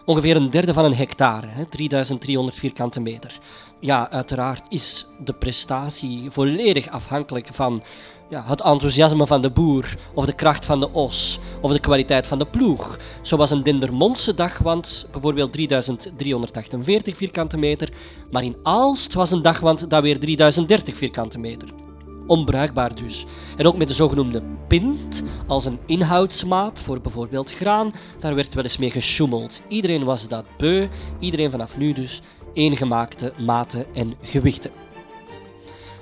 Ongeveer 0.06 0.36
een 0.36 0.50
derde 0.50 0.72
van 0.72 0.84
een 0.84 0.94
hectare, 0.94 1.46
hè, 1.46 1.64
3300 1.64 2.56
vierkante 2.56 3.00
meter. 3.00 3.38
Ja, 3.80 4.10
uiteraard 4.10 4.66
is 4.68 5.06
de 5.24 5.32
prestatie 5.32 6.30
volledig 6.30 6.88
afhankelijk 6.88 7.48
van 7.52 7.82
ja, 8.30 8.44
het 8.46 8.60
enthousiasme 8.60 9.26
van 9.26 9.42
de 9.42 9.50
boer, 9.50 9.96
of 10.14 10.24
de 10.24 10.32
kracht 10.32 10.64
van 10.64 10.80
de 10.80 10.92
os, 10.92 11.38
of 11.60 11.72
de 11.72 11.80
kwaliteit 11.80 12.26
van 12.26 12.38
de 12.38 12.46
ploeg. 12.46 12.98
Zo 13.22 13.36
was 13.36 13.50
een 13.50 13.62
Dendermondse 13.62 14.34
dagwand 14.34 15.06
bijvoorbeeld 15.10 15.52
3348 15.52 17.16
vierkante 17.16 17.56
meter, 17.56 17.88
maar 18.30 18.44
in 18.44 18.56
Aalst 18.62 19.14
was 19.14 19.30
een 19.30 19.42
dagwand 19.42 19.90
dat 19.90 20.02
weer 20.02 20.20
3030 20.20 20.96
vierkante 20.96 21.38
meter. 21.38 21.85
Onbruikbaar 22.26 22.94
dus. 22.94 23.26
En 23.56 23.66
ook 23.66 23.76
met 23.76 23.88
de 23.88 23.94
zogenoemde 23.94 24.42
pint 24.68 25.22
als 25.46 25.64
een 25.64 25.78
inhoudsmaat 25.86 26.80
voor 26.80 27.00
bijvoorbeeld 27.00 27.52
graan, 27.52 27.92
daar 28.18 28.34
werd 28.34 28.54
wel 28.54 28.64
eens 28.64 28.78
mee 28.78 28.90
gesjoemeld. 28.90 29.60
Iedereen 29.68 30.04
was 30.04 30.28
dat 30.28 30.44
beu, 30.56 30.88
iedereen 31.18 31.50
vanaf 31.50 31.76
nu 31.76 31.92
dus 31.92 32.22
eengemaakte 32.52 33.32
maten 33.38 33.94
en 33.94 34.14
gewichten. 34.22 34.70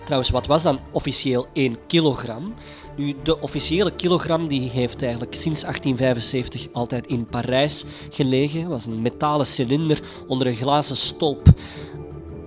Trouwens, 0.05 0.31
wat 0.31 0.47
was 0.47 0.63
dan 0.63 0.79
officieel 0.91 1.47
1 1.53 1.79
kilogram? 1.87 2.55
Nu, 2.97 3.15
de 3.23 3.41
officiële 3.41 3.91
kilogram 3.91 4.49
die 4.49 4.71
heeft 4.71 5.03
eigenlijk 5.03 5.35
sinds 5.35 5.61
1875 5.61 6.69
altijd 6.73 7.07
in 7.07 7.27
Parijs 7.27 7.85
gelegen. 8.11 8.69
Was 8.69 8.87
een 8.87 9.03
metalen 9.03 9.47
cilinder 9.47 10.01
onder 10.27 10.47
een 10.47 10.55
glazen 10.55 10.97
stolp. 10.97 11.49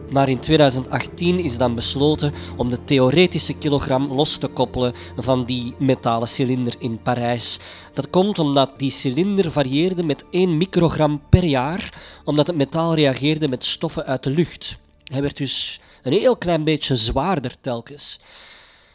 Maar 0.09 0.29
in 0.29 0.39
2018 0.39 1.39
is 1.39 1.57
dan 1.57 1.75
besloten 1.75 2.33
om 2.57 2.69
de 2.69 2.83
theoretische 2.83 3.53
kilogram 3.53 4.11
los 4.11 4.37
te 4.37 4.47
koppelen 4.47 4.93
van 5.17 5.45
die 5.45 5.73
metalen 5.77 6.27
cilinder 6.27 6.75
in 6.79 7.01
Parijs. 7.01 7.59
Dat 7.93 8.09
komt 8.09 8.39
omdat 8.39 8.79
die 8.79 8.91
cilinder 8.91 9.51
varieerde 9.51 10.03
met 10.03 10.25
1 10.29 10.57
microgram 10.57 11.21
per 11.29 11.43
jaar, 11.43 11.93
omdat 12.23 12.47
het 12.47 12.55
metaal 12.55 12.95
reageerde 12.95 13.47
met 13.47 13.65
stoffen 13.65 14.05
uit 14.05 14.23
de 14.23 14.29
lucht. 14.29 14.77
Hij 15.03 15.21
werd 15.21 15.37
dus 15.37 15.79
een 16.03 16.13
heel 16.13 16.37
klein 16.37 16.63
beetje 16.63 16.95
zwaarder 16.95 17.55
telkens. 17.61 18.19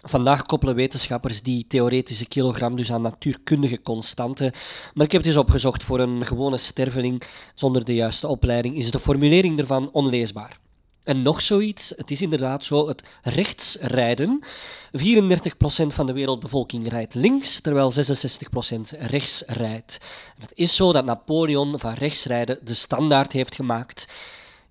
Vandaag 0.03 0.43
koppelen 0.43 0.75
wetenschappers 0.75 1.43
die 1.43 1.65
theoretische 1.69 2.27
kilogram 2.27 2.77
dus 2.77 2.93
aan 2.93 3.03
natuurkundige 3.03 3.83
constanten. 3.83 4.53
Maar 4.95 5.07
ik 5.07 5.13
heb 5.13 5.21
het 5.21 5.31
eens 5.31 5.41
opgezocht 5.41 5.83
voor 5.83 6.01
een 6.01 6.27
gewone 6.27 6.57
sterveling 6.57 7.23
zonder 7.55 7.85
de 7.85 7.95
juiste 7.95 8.27
opleiding. 8.27 8.77
Is 8.77 8.91
de 8.91 8.99
formulering 8.99 9.59
ervan 9.59 9.91
onleesbaar. 9.93 10.61
En 11.05 11.23
nog 11.23 11.41
zoiets, 11.41 11.93
het 11.97 12.11
is 12.11 12.23
inderdaad 12.23 12.65
zo, 12.65 12.89
het 12.89 13.03
rechtsrijden. 13.23 14.45
34% 14.45 14.45
van 15.87 16.07
de 16.07 16.13
wereldbevolking 16.13 16.89
rijdt 16.89 17.15
links, 17.15 17.61
terwijl 17.61 17.93
66% 17.93 17.97
rechts 18.99 19.43
rijdt. 19.47 19.99
En 20.37 20.43
het 20.43 20.53
is 20.55 20.77
zo 20.77 20.93
dat 20.93 21.05
Napoleon 21.05 21.79
van 21.79 21.95
rechtsrijden 21.95 22.59
de 22.63 22.75
standaard 22.75 23.33
heeft 23.33 23.55
gemaakt. 23.55 24.07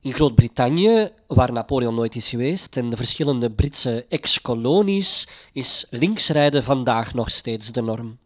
In 0.02 0.14
Groot-Brittannië, 0.14 1.10
waar 1.28 1.52
Napoleon 1.52 1.96
nooit 1.96 2.16
is 2.16 2.30
geweest, 2.30 2.78
en 2.78 2.90
de 2.90 2.98
verschillende 2.98 3.52
Britse 3.52 4.06
ex-kolonies, 4.10 5.28
is 5.54 5.86
linksrijden 5.90 6.64
vandaag 6.64 7.14
nog 7.14 7.32
steeds 7.32 7.72
de 7.72 7.82
norm. 7.82 8.18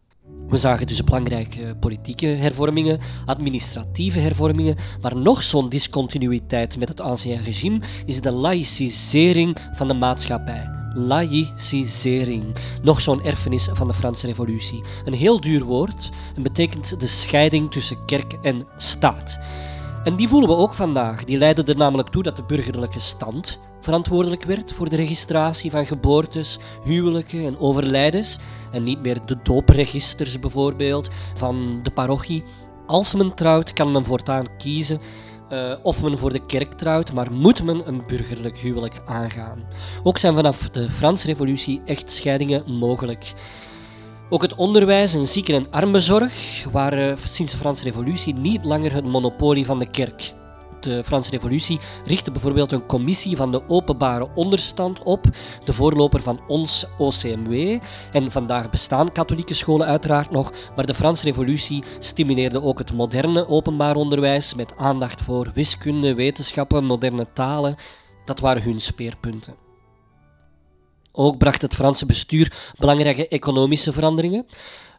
We 0.48 0.56
zagen 0.56 0.86
dus 0.86 1.04
belangrijke 1.04 1.76
politieke 1.80 2.26
hervormingen, 2.26 3.00
administratieve 3.24 4.18
hervormingen, 4.18 4.76
maar 5.00 5.16
nog 5.16 5.42
zo'n 5.42 5.68
discontinuïteit 5.68 6.78
met 6.78 6.88
het 6.88 7.00
ancien 7.00 7.42
regime 7.44 7.80
is 8.04 8.20
de 8.20 8.32
laïcisering 8.32 9.56
van 9.74 9.88
de 9.88 9.94
maatschappij. 9.94 10.70
Laïcisering. 10.94 12.44
Nog 12.82 13.00
zo'n 13.00 13.22
erfenis 13.22 13.68
van 13.72 13.86
de 13.86 13.94
Franse 13.94 14.26
Revolutie. 14.26 14.82
Een 15.04 15.14
heel 15.14 15.40
duur 15.40 15.64
woord 15.64 16.10
en 16.36 16.42
betekent 16.42 17.00
de 17.00 17.06
scheiding 17.06 17.70
tussen 17.70 18.04
kerk 18.04 18.32
en 18.42 18.66
staat. 18.76 19.38
En 20.04 20.16
die 20.16 20.28
voelen 20.28 20.48
we 20.48 20.56
ook 20.56 20.74
vandaag. 20.74 21.24
Die 21.24 21.38
leidden 21.38 21.66
er 21.66 21.76
namelijk 21.76 22.08
toe 22.08 22.22
dat 22.22 22.36
de 22.36 22.42
burgerlijke 22.42 23.00
stand 23.00 23.58
verantwoordelijk 23.86 24.44
werd 24.44 24.72
voor 24.72 24.88
de 24.88 24.96
registratie 24.96 25.70
van 25.70 25.86
geboortes, 25.86 26.58
huwelijken 26.84 27.46
en 27.46 27.58
overlijdens. 27.58 28.38
En 28.72 28.82
niet 28.82 29.02
meer 29.02 29.18
de 29.26 29.36
doopregisters 29.42 30.38
bijvoorbeeld 30.38 31.08
van 31.34 31.80
de 31.82 31.90
parochie. 31.90 32.44
Als 32.86 33.14
men 33.14 33.34
trouwt, 33.34 33.72
kan 33.72 33.92
men 33.92 34.04
voortaan 34.04 34.56
kiezen 34.58 35.00
uh, 35.52 35.72
of 35.82 36.02
men 36.02 36.18
voor 36.18 36.32
de 36.32 36.46
kerk 36.46 36.72
trouwt, 36.72 37.12
maar 37.12 37.32
moet 37.32 37.62
men 37.62 37.88
een 37.88 38.02
burgerlijk 38.06 38.58
huwelijk 38.58 39.02
aangaan. 39.04 39.64
Ook 40.02 40.18
zijn 40.18 40.34
vanaf 40.34 40.68
de 40.70 40.90
Franse 40.90 41.26
Revolutie 41.26 41.80
echtscheidingen 41.84 42.72
mogelijk. 42.72 43.32
Ook 44.28 44.42
het 44.42 44.54
onderwijs 44.54 45.14
en 45.14 45.26
zieken- 45.26 45.54
en 45.54 45.70
armenzorg 45.70 46.64
waren 46.72 47.18
sinds 47.18 47.52
de 47.52 47.58
Franse 47.58 47.84
Revolutie 47.84 48.34
niet 48.34 48.64
langer 48.64 48.92
het 48.92 49.04
monopolie 49.04 49.66
van 49.66 49.78
de 49.78 49.90
kerk. 49.90 50.34
De 50.80 51.04
Franse 51.04 51.30
Revolutie 51.30 51.80
richtte 52.04 52.30
bijvoorbeeld 52.30 52.72
een 52.72 52.86
commissie 52.86 53.36
van 53.36 53.52
de 53.52 53.68
openbare 53.68 54.28
onderstand 54.34 55.02
op, 55.02 55.24
de 55.64 55.72
voorloper 55.72 56.22
van 56.22 56.40
ons 56.48 56.86
OCMW. 56.98 57.78
En 58.12 58.30
vandaag 58.30 58.70
bestaan 58.70 59.12
katholieke 59.12 59.54
scholen 59.54 59.86
uiteraard 59.86 60.30
nog, 60.30 60.52
maar 60.76 60.86
de 60.86 60.94
Franse 60.94 61.24
Revolutie 61.24 61.84
stimuleerde 61.98 62.62
ook 62.62 62.78
het 62.78 62.92
moderne 62.92 63.48
openbaar 63.48 63.96
onderwijs 63.96 64.54
met 64.54 64.76
aandacht 64.76 65.22
voor 65.22 65.50
wiskunde, 65.54 66.14
wetenschappen, 66.14 66.84
moderne 66.84 67.26
talen. 67.32 67.76
Dat 68.24 68.40
waren 68.40 68.62
hun 68.62 68.80
speerpunten. 68.80 69.54
Ook 71.12 71.38
bracht 71.38 71.62
het 71.62 71.74
Franse 71.74 72.06
bestuur 72.06 72.72
belangrijke 72.78 73.28
economische 73.28 73.92
veranderingen. 73.92 74.46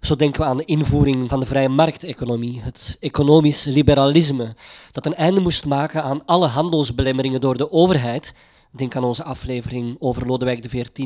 Zo 0.02 0.16
denken 0.16 0.42
we 0.42 0.48
aan 0.48 0.58
de 0.58 0.66
invoering 0.66 1.30
van 1.30 1.40
de 1.40 1.46
vrije 1.46 1.70
markteconomie, 1.70 2.62
het 2.62 2.98
economisch 3.00 3.64
liberalisme, 3.64 4.56
dat 4.92 5.06
een 5.06 5.16
einde 5.16 5.42
moest 5.42 5.66
maken 5.66 6.04
aan 6.04 6.26
alle 6.26 6.48
handelsbelemmeringen 6.48 7.42
door 7.42 7.58
de 7.58 7.72
overheid. 7.72 8.34
Denk 8.72 8.96
aan 8.96 9.04
onze 9.04 9.24
aflevering 9.24 9.96
over 10.00 10.28
Lodewijk 10.28 10.62
XIV 10.62 10.98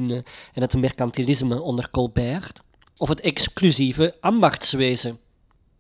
en 0.53 0.61
het 0.61 0.75
mercantilisme 0.75 1.61
onder 1.61 1.89
Colbert. 1.91 2.61
Of 2.97 3.09
het 3.09 3.21
exclusieve 3.21 4.15
ambachtswezen 4.19 5.19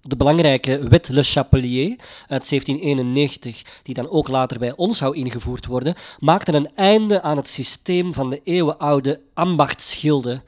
de 0.01 0.15
belangrijke 0.15 0.87
wet 0.87 1.09
Le 1.09 1.23
Chapelier 1.23 1.89
uit 2.27 2.49
1791, 2.49 3.61
die 3.83 3.93
dan 3.93 4.09
ook 4.09 4.27
later 4.27 4.59
bij 4.59 4.75
ons 4.75 4.97
zou 4.97 5.15
ingevoerd 5.15 5.65
worden, 5.65 5.95
maakte 6.19 6.53
een 6.53 6.75
einde 6.75 7.21
aan 7.21 7.37
het 7.37 7.47
systeem 7.47 8.13
van 8.13 8.29
de 8.29 8.41
eeuwenoude 8.43 9.21
ambachtsgilde. 9.33 10.41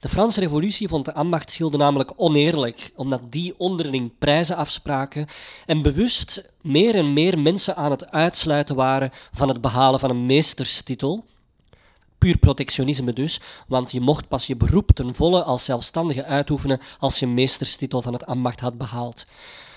De 0.00 0.08
Franse 0.08 0.40
Revolutie 0.40 0.88
vond 0.88 1.04
de 1.04 1.14
ambachtsgilden 1.14 1.78
namelijk 1.78 2.12
oneerlijk, 2.16 2.92
omdat 2.96 3.20
die 3.32 3.54
onderling 3.56 4.12
prijzen 4.18 4.56
afspraken 4.56 5.26
en 5.66 5.82
bewust 5.82 6.50
meer 6.60 6.94
en 6.94 7.12
meer 7.12 7.38
mensen 7.38 7.76
aan 7.76 7.90
het 7.90 8.10
uitsluiten 8.10 8.74
waren 8.74 9.10
van 9.32 9.48
het 9.48 9.60
behalen 9.60 10.00
van 10.00 10.10
een 10.10 10.26
meesterstitel. 10.26 11.24
Puur 12.18 12.38
protectionisme 12.38 13.12
dus, 13.12 13.40
want 13.66 13.90
je 13.90 14.00
mocht 14.00 14.28
pas 14.28 14.46
je 14.46 14.56
beroep 14.56 14.90
ten 14.94 15.14
volle 15.14 15.42
als 15.42 15.64
zelfstandige 15.64 16.24
uitoefenen 16.24 16.80
als 16.98 17.18
je 17.18 17.26
meesterstitel 17.26 18.02
van 18.02 18.12
het 18.12 18.26
ambacht 18.26 18.60
had 18.60 18.78
behaald. 18.78 19.24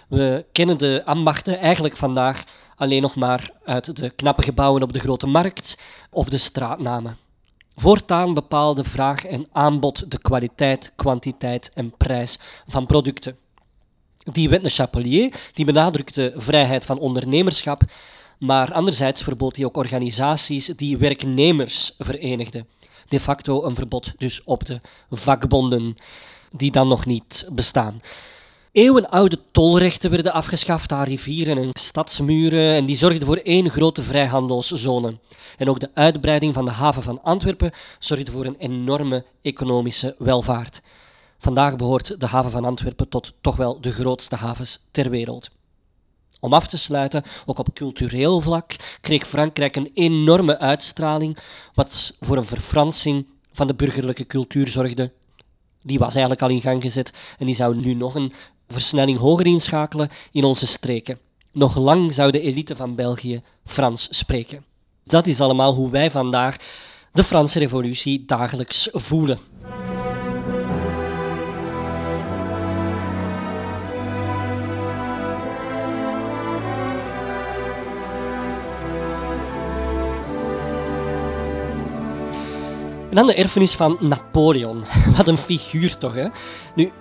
We 0.07 0.45
kennen 0.51 0.77
de 0.77 1.01
ambachten 1.05 1.59
eigenlijk 1.59 1.97
vandaag 1.97 2.43
alleen 2.75 3.01
nog 3.01 3.15
maar 3.15 3.49
uit 3.63 3.95
de 3.95 4.09
knappe 4.09 4.41
gebouwen 4.41 4.83
op 4.83 4.93
de 4.93 4.99
grote 4.99 5.27
markt 5.27 5.77
of 6.09 6.29
de 6.29 6.37
straatnamen. 6.37 7.17
Voortaan 7.75 8.33
bepaalde 8.33 8.83
vraag 8.83 9.25
en 9.25 9.47
aanbod 9.51 10.11
de 10.11 10.17
kwaliteit, 10.17 10.93
kwantiteit 10.95 11.71
en 11.73 11.97
prijs 11.97 12.39
van 12.67 12.85
producten. 12.85 13.37
Die 14.17 14.49
wet 14.49 14.61
de 14.61 14.69
Chapelier 14.69 15.33
die 15.53 15.65
benadrukte 15.65 16.33
vrijheid 16.35 16.85
van 16.85 16.99
ondernemerschap, 16.99 17.81
maar 18.39 18.73
anderzijds 18.73 19.23
verbood 19.23 19.55
hij 19.55 19.65
ook 19.65 19.77
organisaties 19.77 20.65
die 20.65 20.97
werknemers 20.97 21.93
verenigden. 21.97 22.67
De 23.07 23.19
facto 23.19 23.63
een 23.63 23.75
verbod 23.75 24.13
dus 24.17 24.43
op 24.43 24.65
de 24.65 24.81
vakbonden, 25.09 25.97
die 26.51 26.71
dan 26.71 26.87
nog 26.87 27.05
niet 27.05 27.47
bestaan. 27.51 28.01
Eeuwenoude 28.73 29.39
tolrechten 29.51 30.09
werden 30.09 30.33
afgeschaft 30.33 30.91
aan 30.91 31.03
rivieren 31.03 31.57
en 31.57 31.69
stadsmuren 31.73 32.75
en 32.75 32.85
die 32.85 32.95
zorgden 32.95 33.27
voor 33.27 33.37
één 33.37 33.69
grote 33.69 34.01
vrijhandelszone. 34.01 35.17
En 35.57 35.69
ook 35.69 35.79
de 35.79 35.89
uitbreiding 35.93 36.53
van 36.53 36.65
de 36.65 36.71
haven 36.71 37.03
van 37.03 37.23
Antwerpen 37.23 37.71
zorgde 37.99 38.31
voor 38.31 38.45
een 38.45 38.55
enorme 38.57 39.25
economische 39.41 40.15
welvaart. 40.17 40.81
Vandaag 41.39 41.75
behoort 41.75 42.19
de 42.19 42.25
haven 42.25 42.51
van 42.51 42.65
Antwerpen 42.65 43.09
tot 43.09 43.33
toch 43.41 43.55
wel 43.55 43.81
de 43.81 43.91
grootste 43.91 44.35
havens 44.35 44.79
ter 44.91 45.09
wereld. 45.09 45.49
Om 46.39 46.53
af 46.53 46.67
te 46.67 46.77
sluiten, 46.77 47.23
ook 47.45 47.59
op 47.59 47.73
cultureel 47.73 48.41
vlak, 48.41 48.75
kreeg 49.01 49.27
Frankrijk 49.27 49.75
een 49.75 49.91
enorme 49.93 50.59
uitstraling, 50.59 51.37
wat 51.73 52.13
voor 52.19 52.37
een 52.37 52.45
verfransing 52.45 53.25
van 53.51 53.67
de 53.67 53.75
burgerlijke 53.75 54.25
cultuur 54.25 54.67
zorgde. 54.67 55.11
Die 55.81 55.99
was 55.99 56.13
eigenlijk 56.13 56.41
al 56.41 56.49
in 56.49 56.61
gang 56.61 56.81
gezet 56.81 57.13
en 57.39 57.45
die 57.45 57.55
zou 57.55 57.75
nu 57.75 57.93
nog 57.93 58.15
een 58.15 58.33
versnelling 58.67 59.17
hoger 59.17 59.45
inschakelen 59.45 60.09
in 60.31 60.43
onze 60.43 60.67
streken. 60.67 61.19
Nog 61.51 61.77
lang 61.77 62.13
zou 62.13 62.31
de 62.31 62.41
elite 62.41 62.75
van 62.75 62.95
België 62.95 63.41
Frans 63.65 64.07
spreken. 64.09 64.65
Dat 65.03 65.27
is 65.27 65.41
allemaal 65.41 65.73
hoe 65.73 65.89
wij 65.89 66.11
vandaag 66.11 66.57
de 67.13 67.23
Franse 67.23 67.59
Revolutie 67.59 68.23
dagelijks 68.25 68.89
voelen. 68.91 69.39
En 83.13 83.19
dan 83.19 83.27
de 83.27 83.35
erfenis 83.35 83.75
van 83.75 83.97
Napoleon. 83.99 84.83
Wat 85.17 85.27
een 85.27 85.37
figuur 85.37 85.97
toch, 85.97 86.13
hè? 86.13 86.27
Nu, 86.75 86.91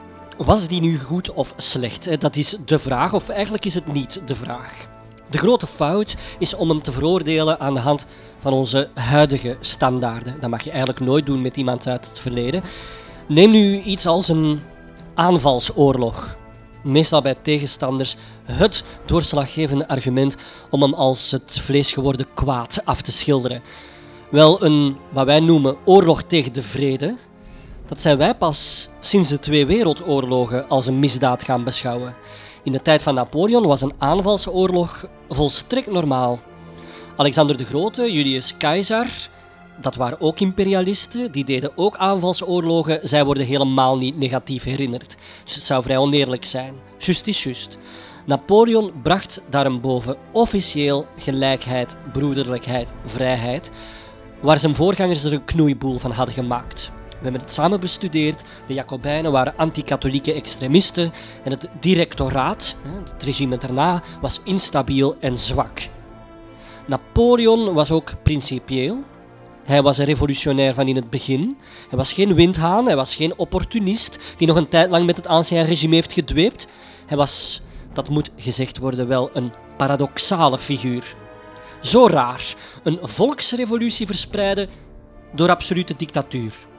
was 0.44 0.66
die 0.66 0.80
nu 0.80 0.98
goed 0.98 1.32
of 1.32 1.54
slecht? 1.56 2.20
Dat 2.20 2.36
is 2.36 2.56
de 2.64 2.78
vraag, 2.78 3.12
of 3.12 3.28
eigenlijk 3.28 3.64
is 3.64 3.74
het 3.74 3.92
niet 3.92 4.22
de 4.24 4.34
vraag. 4.34 4.88
De 5.30 5.38
grote 5.38 5.66
fout 5.66 6.16
is 6.38 6.54
om 6.54 6.68
hem 6.68 6.82
te 6.82 6.92
veroordelen 6.92 7.60
aan 7.60 7.74
de 7.74 7.80
hand 7.80 8.06
van 8.38 8.52
onze 8.52 8.88
huidige 8.94 9.56
standaarden. 9.60 10.40
Dat 10.40 10.50
mag 10.50 10.62
je 10.62 10.70
eigenlijk 10.70 11.00
nooit 11.00 11.26
doen 11.26 11.42
met 11.42 11.56
iemand 11.56 11.86
uit 11.86 12.08
het 12.08 12.18
verleden. 12.18 12.62
Neem 13.28 13.50
nu 13.50 13.80
iets 13.80 14.06
als 14.06 14.28
een 14.28 14.60
aanvalsoorlog. 15.14 16.36
Meestal 16.82 17.22
bij 17.22 17.36
tegenstanders 17.42 18.16
het 18.44 18.84
doorslaggevende 19.06 19.88
argument 19.88 20.36
om 20.70 20.82
hem 20.82 20.94
als 20.94 21.30
het 21.30 21.58
vlees 21.60 21.92
geworden 21.92 22.26
kwaad 22.34 22.80
af 22.84 23.02
te 23.02 23.12
schilderen. 23.12 23.62
Wel 24.30 24.64
een, 24.64 24.96
wat 25.12 25.26
wij 25.26 25.40
noemen, 25.40 25.76
oorlog 25.84 26.22
tegen 26.22 26.52
de 26.52 26.62
vrede, 26.62 27.16
dat 27.92 28.00
zijn 28.00 28.18
wij 28.18 28.34
pas 28.34 28.88
sinds 29.00 29.28
de 29.28 29.38
twee 29.38 29.66
wereldoorlogen 29.66 30.68
als 30.68 30.86
een 30.86 30.98
misdaad 30.98 31.42
gaan 31.42 31.64
beschouwen. 31.64 32.14
In 32.62 32.72
de 32.72 32.82
tijd 32.82 33.02
van 33.02 33.14
Napoleon 33.14 33.66
was 33.66 33.80
een 33.80 33.92
aanvalsoorlog 33.98 35.06
volstrekt 35.28 35.90
normaal. 35.90 36.40
Alexander 37.16 37.56
de 37.56 37.64
Grote, 37.64 38.12
Julius 38.12 38.56
Caesar, 38.56 39.06
dat 39.80 39.94
waren 39.94 40.20
ook 40.20 40.40
imperialisten, 40.40 41.32
die 41.32 41.44
deden 41.44 41.72
ook 41.74 41.96
aanvalsoorlogen. 41.96 43.00
Zij 43.02 43.24
worden 43.24 43.46
helemaal 43.46 43.98
niet 43.98 44.18
negatief 44.18 44.64
herinnerd. 44.64 45.16
Dus 45.44 45.54
het 45.54 45.64
zou 45.64 45.82
vrij 45.82 45.96
oneerlijk 45.96 46.44
zijn. 46.44 46.74
Just 46.98 47.26
is 47.26 47.44
just. 47.44 47.78
Napoleon 48.26 48.92
bracht 49.02 49.40
daarboven 49.50 50.16
officieel 50.32 51.06
gelijkheid, 51.16 51.96
broederlijkheid, 52.12 52.92
vrijheid, 53.04 53.70
waar 54.40 54.58
zijn 54.58 54.74
voorgangers 54.74 55.24
er 55.24 55.32
een 55.32 55.44
knoeiboel 55.44 55.98
van 55.98 56.10
hadden 56.10 56.34
gemaakt. 56.34 56.92
We 57.22 57.28
hebben 57.28 57.46
het 57.46 57.52
samen 57.52 57.80
bestudeerd. 57.80 58.42
De 58.66 58.74
Jacobijnen 58.74 59.32
waren 59.32 59.56
anti-katholieke 59.56 60.32
extremisten 60.32 61.12
en 61.44 61.50
het 61.50 61.68
directoraat, 61.80 62.76
het 63.12 63.22
regime 63.22 63.58
daarna, 63.58 64.02
was 64.20 64.40
instabiel 64.44 65.16
en 65.20 65.36
zwak. 65.36 65.80
Napoleon 66.86 67.74
was 67.74 67.90
ook 67.90 68.12
principieel. 68.22 69.02
Hij 69.64 69.82
was 69.82 69.98
een 69.98 70.04
revolutionair 70.04 70.74
van 70.74 70.88
in 70.88 70.96
het 70.96 71.10
begin. 71.10 71.56
Hij 71.88 71.98
was 71.98 72.12
geen 72.12 72.34
windhaan, 72.34 72.86
hij 72.86 72.96
was 72.96 73.14
geen 73.14 73.38
opportunist 73.38 74.18
die 74.36 74.46
nog 74.46 74.56
een 74.56 74.68
tijd 74.68 74.90
lang 74.90 75.06
met 75.06 75.16
het 75.16 75.26
ancien 75.26 75.64
regime 75.64 75.94
heeft 75.94 76.12
gedweept. 76.12 76.66
Hij 77.06 77.16
was, 77.16 77.62
dat 77.92 78.08
moet 78.08 78.30
gezegd 78.36 78.78
worden, 78.78 79.08
wel 79.08 79.30
een 79.32 79.52
paradoxale 79.76 80.58
figuur. 80.58 81.16
Zo 81.80 82.06
raar, 82.06 82.54
een 82.82 82.98
volksrevolutie 83.02 84.06
verspreiden 84.06 84.68
door 85.32 85.50
absolute 85.50 85.94
dictatuur 85.96 86.70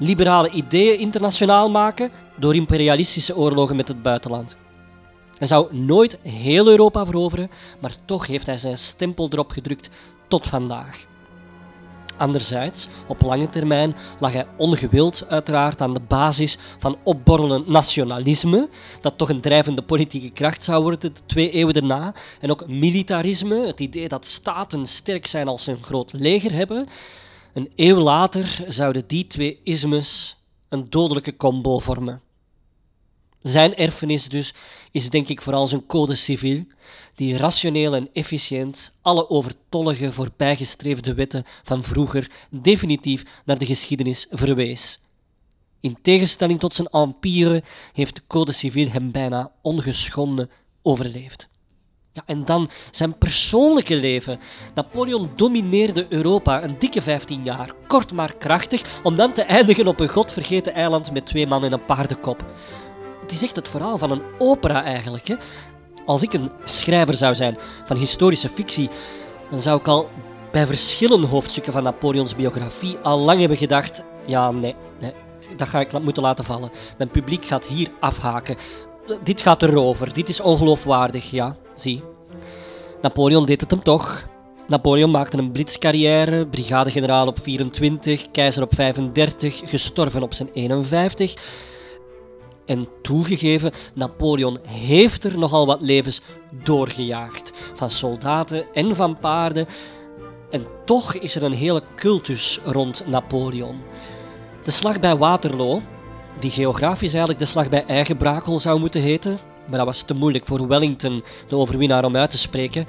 liberale 0.00 0.50
ideeën 0.50 0.98
internationaal 0.98 1.70
maken 1.70 2.10
door 2.36 2.54
imperialistische 2.54 3.36
oorlogen 3.36 3.76
met 3.76 3.88
het 3.88 4.02
buitenland. 4.02 4.56
Hij 5.36 5.46
zou 5.46 5.76
nooit 5.76 6.18
heel 6.22 6.68
Europa 6.68 7.04
veroveren, 7.06 7.50
maar 7.80 7.94
toch 8.04 8.26
heeft 8.26 8.46
hij 8.46 8.58
zijn 8.58 8.78
stempel 8.78 9.28
erop 9.30 9.50
gedrukt 9.50 9.88
tot 10.28 10.46
vandaag. 10.46 11.04
Anderzijds, 12.16 12.88
op 13.06 13.22
lange 13.22 13.48
termijn 13.48 13.96
lag 14.18 14.32
hij 14.32 14.46
ongewild 14.56 15.24
uiteraard 15.28 15.80
aan 15.80 15.94
de 15.94 16.00
basis 16.08 16.58
van 16.78 16.96
opborrelend 17.02 17.66
nationalisme, 17.66 18.68
dat 19.00 19.18
toch 19.18 19.28
een 19.28 19.40
drijvende 19.40 19.82
politieke 19.82 20.30
kracht 20.30 20.64
zou 20.64 20.82
worden 20.82 21.00
de 21.00 21.12
twee 21.26 21.50
eeuwen 21.50 21.74
daarna, 21.74 22.14
en 22.40 22.50
ook 22.50 22.66
militarisme, 22.68 23.66
het 23.66 23.80
idee 23.80 24.08
dat 24.08 24.26
staten 24.26 24.86
sterk 24.86 25.26
zijn 25.26 25.48
als 25.48 25.64
ze 25.64 25.70
een 25.70 25.82
groot 25.82 26.12
leger 26.12 26.52
hebben, 26.52 26.86
een 27.52 27.72
eeuw 27.76 27.98
later 27.98 28.64
zouden 28.68 29.06
die 29.06 29.26
twee 29.26 29.60
ismes 29.62 30.36
een 30.68 30.90
dodelijke 30.90 31.36
combo 31.36 31.78
vormen. 31.78 32.22
Zijn 33.42 33.76
erfenis 33.76 34.28
dus 34.28 34.54
is 34.90 35.10
denk 35.10 35.28
ik 35.28 35.42
vooral 35.42 35.66
zijn 35.66 35.86
code 35.86 36.14
civiel, 36.14 36.64
die 37.14 37.36
rationeel 37.36 37.94
en 37.94 38.08
efficiënt 38.12 38.98
alle 39.02 39.30
overtollige 39.30 40.12
voorbijgestreefde 40.12 41.14
wetten 41.14 41.44
van 41.62 41.84
vroeger 41.84 42.30
definitief 42.50 43.22
naar 43.44 43.58
de 43.58 43.66
geschiedenis 43.66 44.26
verwees. 44.30 45.00
In 45.80 45.98
tegenstelling 46.02 46.60
tot 46.60 46.74
zijn 46.74 46.88
empire 46.88 47.62
heeft 47.92 48.14
de 48.14 48.22
code 48.26 48.52
civiel 48.52 48.88
hem 48.88 49.10
bijna 49.10 49.52
ongeschonden 49.62 50.50
overleefd. 50.82 51.49
Ja, 52.12 52.22
en 52.26 52.44
dan 52.44 52.70
zijn 52.90 53.18
persoonlijke 53.18 53.96
leven. 53.96 54.38
Napoleon 54.74 55.30
domineerde 55.36 56.06
Europa 56.08 56.62
een 56.62 56.78
dikke 56.78 57.02
15 57.02 57.44
jaar, 57.44 57.72
kort 57.86 58.12
maar 58.12 58.34
krachtig, 58.34 59.00
om 59.02 59.16
dan 59.16 59.32
te 59.32 59.42
eindigen 59.42 59.86
op 59.86 60.00
een 60.00 60.08
godvergeten 60.08 60.74
eiland 60.74 61.12
met 61.12 61.26
twee 61.26 61.46
mannen 61.46 61.72
en 61.72 61.78
een 61.78 61.84
paardenkop. 61.84 62.44
Het 63.20 63.32
is 63.32 63.42
echt 63.42 63.56
het 63.56 63.68
verhaal 63.68 63.98
van 63.98 64.10
een 64.10 64.22
opera 64.38 64.84
eigenlijk. 64.84 65.28
Hè? 65.28 65.34
Als 66.06 66.22
ik 66.22 66.32
een 66.32 66.50
schrijver 66.64 67.14
zou 67.14 67.34
zijn 67.34 67.58
van 67.84 67.96
historische 67.96 68.48
fictie, 68.48 68.88
dan 69.50 69.60
zou 69.60 69.78
ik 69.78 69.88
al 69.88 70.08
bij 70.52 70.66
verschillende 70.66 71.26
hoofdstukken 71.26 71.72
van 71.72 71.82
Napoleons 71.82 72.36
biografie 72.36 72.98
al 72.98 73.18
lang 73.18 73.38
hebben 73.40 73.58
gedacht: 73.58 74.02
ja, 74.26 74.50
nee, 74.50 74.74
nee, 75.00 75.12
dat 75.56 75.68
ga 75.68 75.80
ik 75.80 76.02
moeten 76.02 76.22
laten 76.22 76.44
vallen. 76.44 76.70
Mijn 76.98 77.10
publiek 77.10 77.44
gaat 77.44 77.66
hier 77.66 77.88
afhaken. 78.00 78.56
Dit 79.22 79.40
gaat 79.40 79.62
erover, 79.62 80.12
dit 80.12 80.28
is 80.28 80.40
ongeloofwaardig, 80.40 81.30
ja. 81.30 81.56
Zie. 81.74 82.02
Napoleon 83.02 83.46
deed 83.46 83.60
het 83.60 83.70
hem 83.70 83.82
toch. 83.82 84.28
Napoleon 84.68 85.10
maakte 85.10 85.38
een 85.38 85.52
blitzcarrière, 85.52 86.46
brigadegeneraal 86.46 87.26
op 87.26 87.38
24, 87.42 88.30
keizer 88.30 88.62
op 88.62 88.74
35, 88.74 89.60
gestorven 89.64 90.22
op 90.22 90.34
zijn 90.34 90.48
51. 90.52 91.34
En 92.66 92.88
toegegeven, 93.02 93.72
Napoleon 93.94 94.58
heeft 94.66 95.24
er 95.24 95.38
nogal 95.38 95.66
wat 95.66 95.80
levens 95.80 96.20
doorgejaagd. 96.50 97.52
Van 97.74 97.90
soldaten 97.90 98.64
en 98.72 98.96
van 98.96 99.18
paarden. 99.18 99.66
En 100.50 100.66
toch 100.84 101.14
is 101.14 101.34
er 101.34 101.42
een 101.42 101.52
hele 101.52 101.82
cultus 101.96 102.60
rond 102.64 103.06
Napoleon. 103.06 103.80
De 104.64 104.70
slag 104.70 105.00
bij 105.00 105.16
Waterloo, 105.16 105.82
die 106.38 106.50
geografisch 106.50 107.10
eigenlijk 107.10 107.38
de 107.38 107.44
slag 107.44 107.68
bij 107.68 107.84
Eigenbrakel 107.86 108.58
zou 108.58 108.80
moeten 108.80 109.00
heten, 109.00 109.38
maar 109.68 109.78
dat 109.78 109.86
was 109.86 110.02
te 110.02 110.14
moeilijk 110.14 110.46
voor 110.46 110.68
Wellington, 110.68 111.22
de 111.48 111.56
overwinnaar, 111.56 112.04
om 112.04 112.16
uit 112.16 112.30
te 112.30 112.38
spreken. 112.38 112.86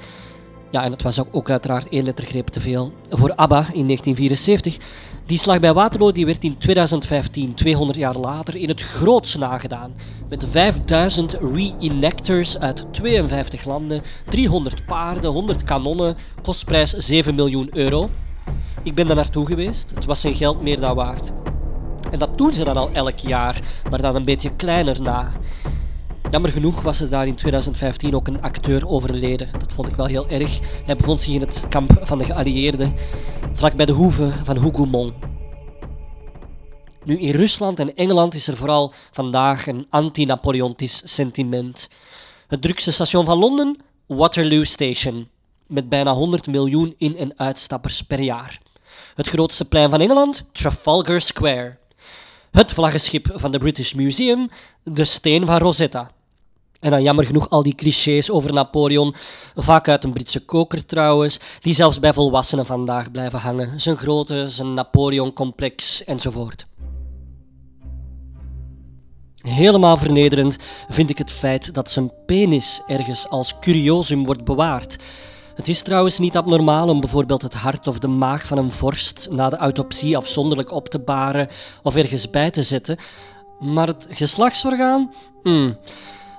Ja, 0.70 0.84
en 0.84 0.92
het 0.92 1.02
was 1.02 1.32
ook 1.32 1.50
uiteraard 1.50 1.88
één 1.88 2.04
lettergreep 2.04 2.46
te 2.46 2.60
veel 2.60 2.92
voor 3.10 3.34
ABBA 3.34 3.58
in 3.58 3.86
1974. 3.86 4.76
Die 5.26 5.38
slag 5.38 5.60
bij 5.60 5.74
Waterloo 5.74 6.12
die 6.12 6.26
werd 6.26 6.44
in 6.44 6.58
2015, 6.58 7.54
200 7.54 7.98
jaar 7.98 8.16
later, 8.16 8.56
in 8.56 8.68
het 8.68 8.82
groots 8.82 9.36
nagedaan. 9.36 9.94
Met 10.28 10.44
5000 10.50 11.38
reenactors 11.54 12.58
uit 12.58 12.86
52 12.90 13.64
landen, 13.64 14.02
300 14.28 14.86
paarden, 14.86 15.30
100 15.30 15.64
kanonnen, 15.64 16.16
kostprijs 16.42 16.90
7 16.90 17.34
miljoen 17.34 17.68
euro. 17.72 18.10
Ik 18.82 18.94
ben 18.94 19.06
daar 19.06 19.16
naartoe 19.16 19.46
geweest, 19.46 19.90
het 19.94 20.04
was 20.04 20.20
zijn 20.20 20.34
geld 20.34 20.62
meer 20.62 20.80
dan 20.80 20.94
waard. 20.94 21.41
En 22.10 22.18
dat 22.18 22.38
doen 22.38 22.52
ze 22.52 22.64
dan 22.64 22.76
al 22.76 22.90
elk 22.92 23.18
jaar, 23.18 23.60
maar 23.90 24.02
dan 24.02 24.14
een 24.14 24.24
beetje 24.24 24.56
kleiner 24.56 25.02
na. 25.02 25.32
Jammer 26.30 26.50
genoeg 26.50 26.82
was 26.82 27.00
er 27.00 27.10
daar 27.10 27.26
in 27.26 27.34
2015 27.34 28.14
ook 28.14 28.26
een 28.26 28.42
acteur 28.42 28.88
overleden. 28.88 29.48
Dat 29.58 29.72
vond 29.72 29.88
ik 29.88 29.94
wel 29.94 30.06
heel 30.06 30.28
erg. 30.28 30.58
Hij 30.84 30.96
bevond 30.96 31.22
zich 31.22 31.34
in 31.34 31.40
het 31.40 31.64
kamp 31.68 31.98
van 32.02 32.18
de 32.18 32.24
geallieerden, 32.24 32.94
vlak 33.52 33.74
bij 33.74 33.86
de 33.86 33.92
hoeve 33.92 34.32
van 34.44 34.56
Hougoumont. 34.56 35.14
Nu, 37.04 37.18
in 37.18 37.34
Rusland 37.34 37.78
en 37.78 37.94
Engeland 37.94 38.34
is 38.34 38.48
er 38.48 38.56
vooral 38.56 38.92
vandaag 39.10 39.66
een 39.66 39.86
anti-Napoleontisch 39.90 41.02
sentiment. 41.04 41.88
Het 42.48 42.62
drukste 42.62 42.92
station 42.92 43.24
van 43.24 43.38
Londen, 43.38 43.76
Waterloo 44.06 44.64
Station, 44.64 45.28
met 45.66 45.88
bijna 45.88 46.12
100 46.12 46.46
miljoen 46.46 46.94
in- 46.98 47.16
en 47.16 47.38
uitstappers 47.38 48.02
per 48.02 48.20
jaar. 48.20 48.60
Het 49.14 49.28
grootste 49.28 49.64
plein 49.64 49.90
van 49.90 50.00
Engeland, 50.00 50.44
Trafalgar 50.52 51.20
Square. 51.20 51.76
Het 52.52 52.72
vlaggenschip 52.72 53.32
van 53.34 53.52
de 53.52 53.58
British 53.58 53.92
Museum, 53.92 54.48
de 54.82 55.04
steen 55.04 55.46
van 55.46 55.58
Rosetta. 55.58 56.10
En 56.80 56.90
dan 56.90 57.02
jammer 57.02 57.24
genoeg 57.24 57.50
al 57.50 57.62
die 57.62 57.74
clichés 57.74 58.30
over 58.30 58.52
Napoleon, 58.52 59.14
vaak 59.54 59.88
uit 59.88 60.04
een 60.04 60.12
Britse 60.12 60.44
koker 60.44 60.86
trouwens, 60.86 61.40
die 61.60 61.74
zelfs 61.74 61.98
bij 61.98 62.12
volwassenen 62.12 62.66
vandaag 62.66 63.10
blijven 63.10 63.38
hangen. 63.38 63.80
Zijn 63.80 63.96
grote, 63.96 64.48
zijn 64.48 64.74
Napoleon-complex 64.74 66.04
enzovoort. 66.04 66.66
Helemaal 69.42 69.96
vernederend 69.96 70.56
vind 70.88 71.10
ik 71.10 71.18
het 71.18 71.30
feit 71.30 71.74
dat 71.74 71.90
zijn 71.90 72.12
penis 72.26 72.82
ergens 72.86 73.28
als 73.28 73.58
curiosum 73.58 74.24
wordt 74.24 74.44
bewaard. 74.44 74.96
Het 75.54 75.68
is 75.68 75.82
trouwens 75.82 76.18
niet 76.18 76.36
abnormaal 76.36 76.88
om 76.88 77.00
bijvoorbeeld 77.00 77.42
het 77.42 77.54
hart 77.54 77.86
of 77.86 77.98
de 77.98 78.08
maag 78.08 78.46
van 78.46 78.58
een 78.58 78.72
vorst 78.72 79.28
na 79.30 79.50
de 79.50 79.56
autopsie 79.56 80.16
afzonderlijk 80.16 80.72
op 80.72 80.88
te 80.88 80.98
baren 80.98 81.48
of 81.82 81.96
ergens 81.96 82.30
bij 82.30 82.50
te 82.50 82.62
zetten, 82.62 82.96
maar 83.60 83.86
het 83.86 84.06
geslachtsorgaan? 84.10 85.12
Hmm, 85.42 85.78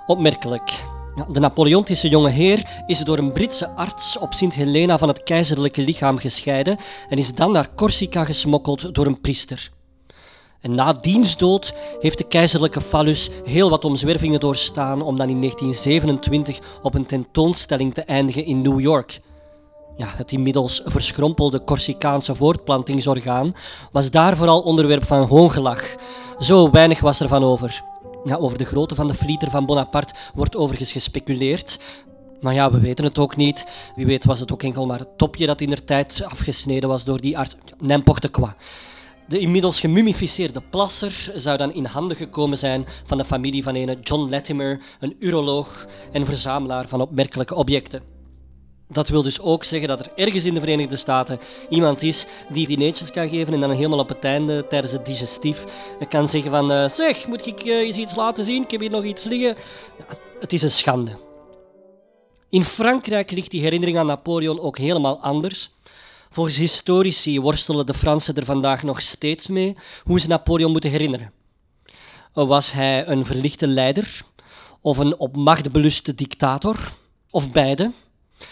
opmerkelijk. 0.05 0.83
De 1.31 1.39
Napoleontische 1.39 2.09
jonge 2.09 2.29
heer 2.29 2.83
is 2.85 2.99
door 2.99 3.17
een 3.17 3.33
Britse 3.33 3.69
arts 3.69 4.17
op 4.17 4.33
Sint 4.33 4.53
Helena 4.53 4.97
van 4.97 5.07
het 5.07 5.23
keizerlijke 5.23 5.81
lichaam 5.81 6.17
gescheiden 6.17 6.77
en 7.09 7.17
is 7.17 7.35
dan 7.35 7.51
naar 7.51 7.73
Corsica 7.75 8.23
gesmokkeld 8.23 8.95
door 8.95 9.05
een 9.05 9.21
priester. 9.21 9.71
Na 10.69 10.93
diens 10.93 11.37
dood 11.37 11.73
heeft 11.99 12.17
de 12.17 12.23
keizerlijke 12.23 12.81
phallus 12.81 13.29
heel 13.45 13.69
wat 13.69 13.85
omzwervingen 13.85 14.39
doorstaan 14.39 15.01
om 15.01 15.17
dan 15.17 15.29
in 15.29 15.39
1927 15.39 16.59
op 16.81 16.93
een 16.93 17.05
tentoonstelling 17.05 17.93
te 17.93 18.01
eindigen 18.01 18.45
in 18.45 18.61
New 18.61 18.79
York. 18.79 19.21
Ja, 19.97 20.07
het 20.15 20.31
inmiddels 20.31 20.81
verschrompelde 20.85 21.63
Corsicaanse 21.63 22.35
voortplantingsorgaan 22.35 23.55
was 23.91 24.11
daar 24.11 24.37
vooral 24.37 24.61
onderwerp 24.61 25.05
van 25.05 25.27
hoongelach. 25.27 25.95
Zo 26.39 26.71
weinig 26.71 26.99
was 26.99 27.19
er 27.19 27.27
van 27.27 27.43
over. 27.43 27.83
Ja, 28.23 28.35
over 28.35 28.57
de 28.57 28.65
grootte 28.65 28.95
van 28.95 29.07
de 29.07 29.13
flieter 29.13 29.49
van 29.49 29.65
Bonaparte 29.65 30.13
wordt 30.33 30.55
overigens 30.55 30.91
gespeculeerd. 30.91 31.79
Maar 32.41 32.53
ja, 32.53 32.71
we 32.71 32.79
weten 32.79 33.05
het 33.05 33.19
ook 33.19 33.35
niet. 33.35 33.65
Wie 33.95 34.05
weet 34.05 34.25
was 34.25 34.39
het 34.39 34.51
ook 34.51 34.63
enkel 34.63 34.85
maar 34.85 34.99
het 34.99 35.17
topje 35.17 35.45
dat 35.45 35.61
in 35.61 35.69
der 35.69 35.83
tijd 35.83 36.23
afgesneden 36.25 36.89
was 36.89 37.03
door 37.03 37.21
die 37.21 37.37
arts. 37.37 37.55
N'importe 37.79 38.29
quoi. 38.29 38.49
De 39.27 39.39
inmiddels 39.39 39.79
gemummificeerde 39.79 40.61
plasser 40.69 41.31
zou 41.35 41.57
dan 41.57 41.73
in 41.73 41.85
handen 41.85 42.17
gekomen 42.17 42.57
zijn 42.57 42.85
van 43.05 43.17
de 43.17 43.25
familie 43.25 43.63
van 43.63 43.75
een 43.75 43.99
John 44.01 44.29
Latimer, 44.29 44.81
een 44.99 45.15
uroloog 45.19 45.87
en 46.11 46.25
verzamelaar 46.25 46.87
van 46.87 47.01
opmerkelijke 47.01 47.55
objecten. 47.55 48.01
Dat 48.89 49.07
wil 49.07 49.23
dus 49.23 49.41
ook 49.41 49.63
zeggen 49.63 49.87
dat 49.87 49.99
er 49.99 50.11
ergens 50.15 50.45
in 50.45 50.53
de 50.53 50.59
Verenigde 50.59 50.95
Staten 50.95 51.39
iemand 51.69 52.01
is 52.01 52.25
die 52.49 52.67
dineetjes 52.67 53.11
kan 53.11 53.29
geven 53.29 53.53
en 53.53 53.59
dan 53.59 53.71
helemaal 53.71 53.99
op 53.99 54.09
het 54.09 54.23
einde 54.23 54.67
tijdens 54.67 54.93
het 54.93 55.05
digestief 55.05 55.65
kan 56.09 56.27
zeggen 56.27 56.51
van 56.51 56.71
uh, 56.71 56.89
zeg, 56.89 57.27
moet 57.27 57.45
ik 57.45 57.65
uh, 57.65 57.75
eens 57.75 57.97
iets 57.97 58.15
laten 58.15 58.43
zien? 58.43 58.63
Ik 58.63 58.71
heb 58.71 58.81
hier 58.81 58.89
nog 58.89 59.03
iets 59.03 59.23
liggen. 59.23 59.55
Ja, 59.97 60.05
het 60.39 60.53
is 60.53 60.61
een 60.61 60.71
schande. 60.71 61.11
In 62.49 62.63
Frankrijk 62.63 63.31
ligt 63.31 63.51
die 63.51 63.61
herinnering 63.61 63.97
aan 63.97 64.05
Napoleon 64.05 64.59
ook 64.59 64.77
helemaal 64.77 65.19
anders. 65.19 65.71
Volgens 66.33 66.57
historici 66.57 67.39
worstelen 67.39 67.85
de 67.85 67.93
Fransen 67.93 68.35
er 68.35 68.45
vandaag 68.45 68.83
nog 68.83 69.01
steeds 69.01 69.47
mee 69.47 69.75
hoe 70.03 70.19
ze 70.19 70.27
Napoleon 70.27 70.71
moeten 70.71 70.89
herinneren. 70.89 71.31
Was 72.33 72.71
hij 72.71 73.07
een 73.07 73.25
verlichte 73.25 73.67
leider 73.67 74.21
of 74.81 74.97
een 74.97 75.19
op 75.19 75.35
macht 75.35 75.71
beluste 75.71 76.15
dictator? 76.15 76.91
Of 77.29 77.51
beide? 77.51 77.91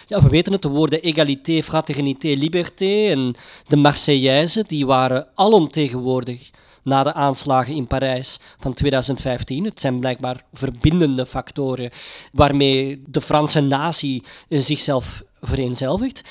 Ja, 0.08 0.24
we 0.24 0.30
weten 0.30 0.52
het, 0.52 0.62
de 0.62 0.68
woorden 0.68 1.02
égalité, 1.02 1.64
fraternité, 1.64 2.28
liberté 2.28 3.10
en 3.10 3.36
de 3.68 3.76
Marseillaise, 3.76 4.64
die 4.68 4.86
waren 4.86 5.28
alomtegenwoordig 5.36 6.50
na 6.84 7.04
de 7.04 7.14
aanslagen 7.14 7.76
in 7.76 7.88
Parijs 7.88 8.40
van 8.60 8.74
2015. 8.74 9.66
Het 9.66 9.80
zijn 9.80 10.00
blijkbaar 10.00 10.44
verbindende 10.54 11.26
factoren 11.26 11.92
waarmee 12.32 13.04
de 13.08 13.22
Franse 13.22 13.62
natie 13.62 14.24
zichzelf 14.50 15.24
vereenzelvigt. 15.42 16.22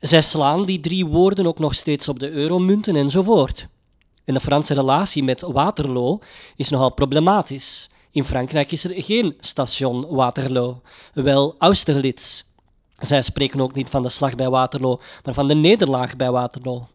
Zij 0.00 0.22
slaan 0.22 0.64
die 0.64 0.80
drie 0.80 1.06
woorden 1.06 1.46
ook 1.46 1.58
nog 1.58 1.74
steeds 1.74 2.08
op 2.08 2.18
de 2.18 2.30
euromunten 2.30 2.96
enzovoort. 2.96 3.68
En 4.24 4.34
de 4.34 4.40
Franse 4.40 4.74
relatie 4.74 5.22
met 5.22 5.40
Waterloo 5.40 6.18
is 6.56 6.68
nogal 6.68 6.90
problematisch. 6.90 7.88
In 8.10 8.24
Frankrijk 8.24 8.72
is 8.72 8.84
er 8.84 9.02
geen 9.02 9.34
station 9.40 10.06
Waterloo, 10.06 10.80
wel 11.14 11.54
Austerlitz. 11.58 12.42
Zij 12.98 13.22
spreken 13.22 13.60
ook 13.60 13.74
niet 13.74 13.90
van 13.90 14.02
de 14.02 14.08
slag 14.08 14.34
bij 14.34 14.48
Waterloo, 14.48 15.00
maar 15.24 15.34
van 15.34 15.48
de 15.48 15.54
nederlaag 15.54 16.16
bij 16.16 16.30
Waterloo. 16.30 16.86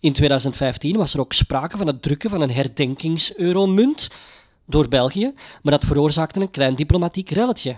In 0.00 0.12
2015 0.12 0.96
was 0.96 1.14
er 1.14 1.20
ook 1.20 1.32
sprake 1.32 1.76
van 1.76 1.86
het 1.86 2.02
drukken 2.02 2.30
van 2.30 2.40
een 2.40 2.50
herdenkings-euromunt 2.50 4.08
door 4.66 4.88
België, 4.88 5.32
maar 5.62 5.72
dat 5.72 5.84
veroorzaakte 5.84 6.40
een 6.40 6.50
klein 6.50 6.74
diplomatiek 6.74 7.30
relletje. 7.30 7.76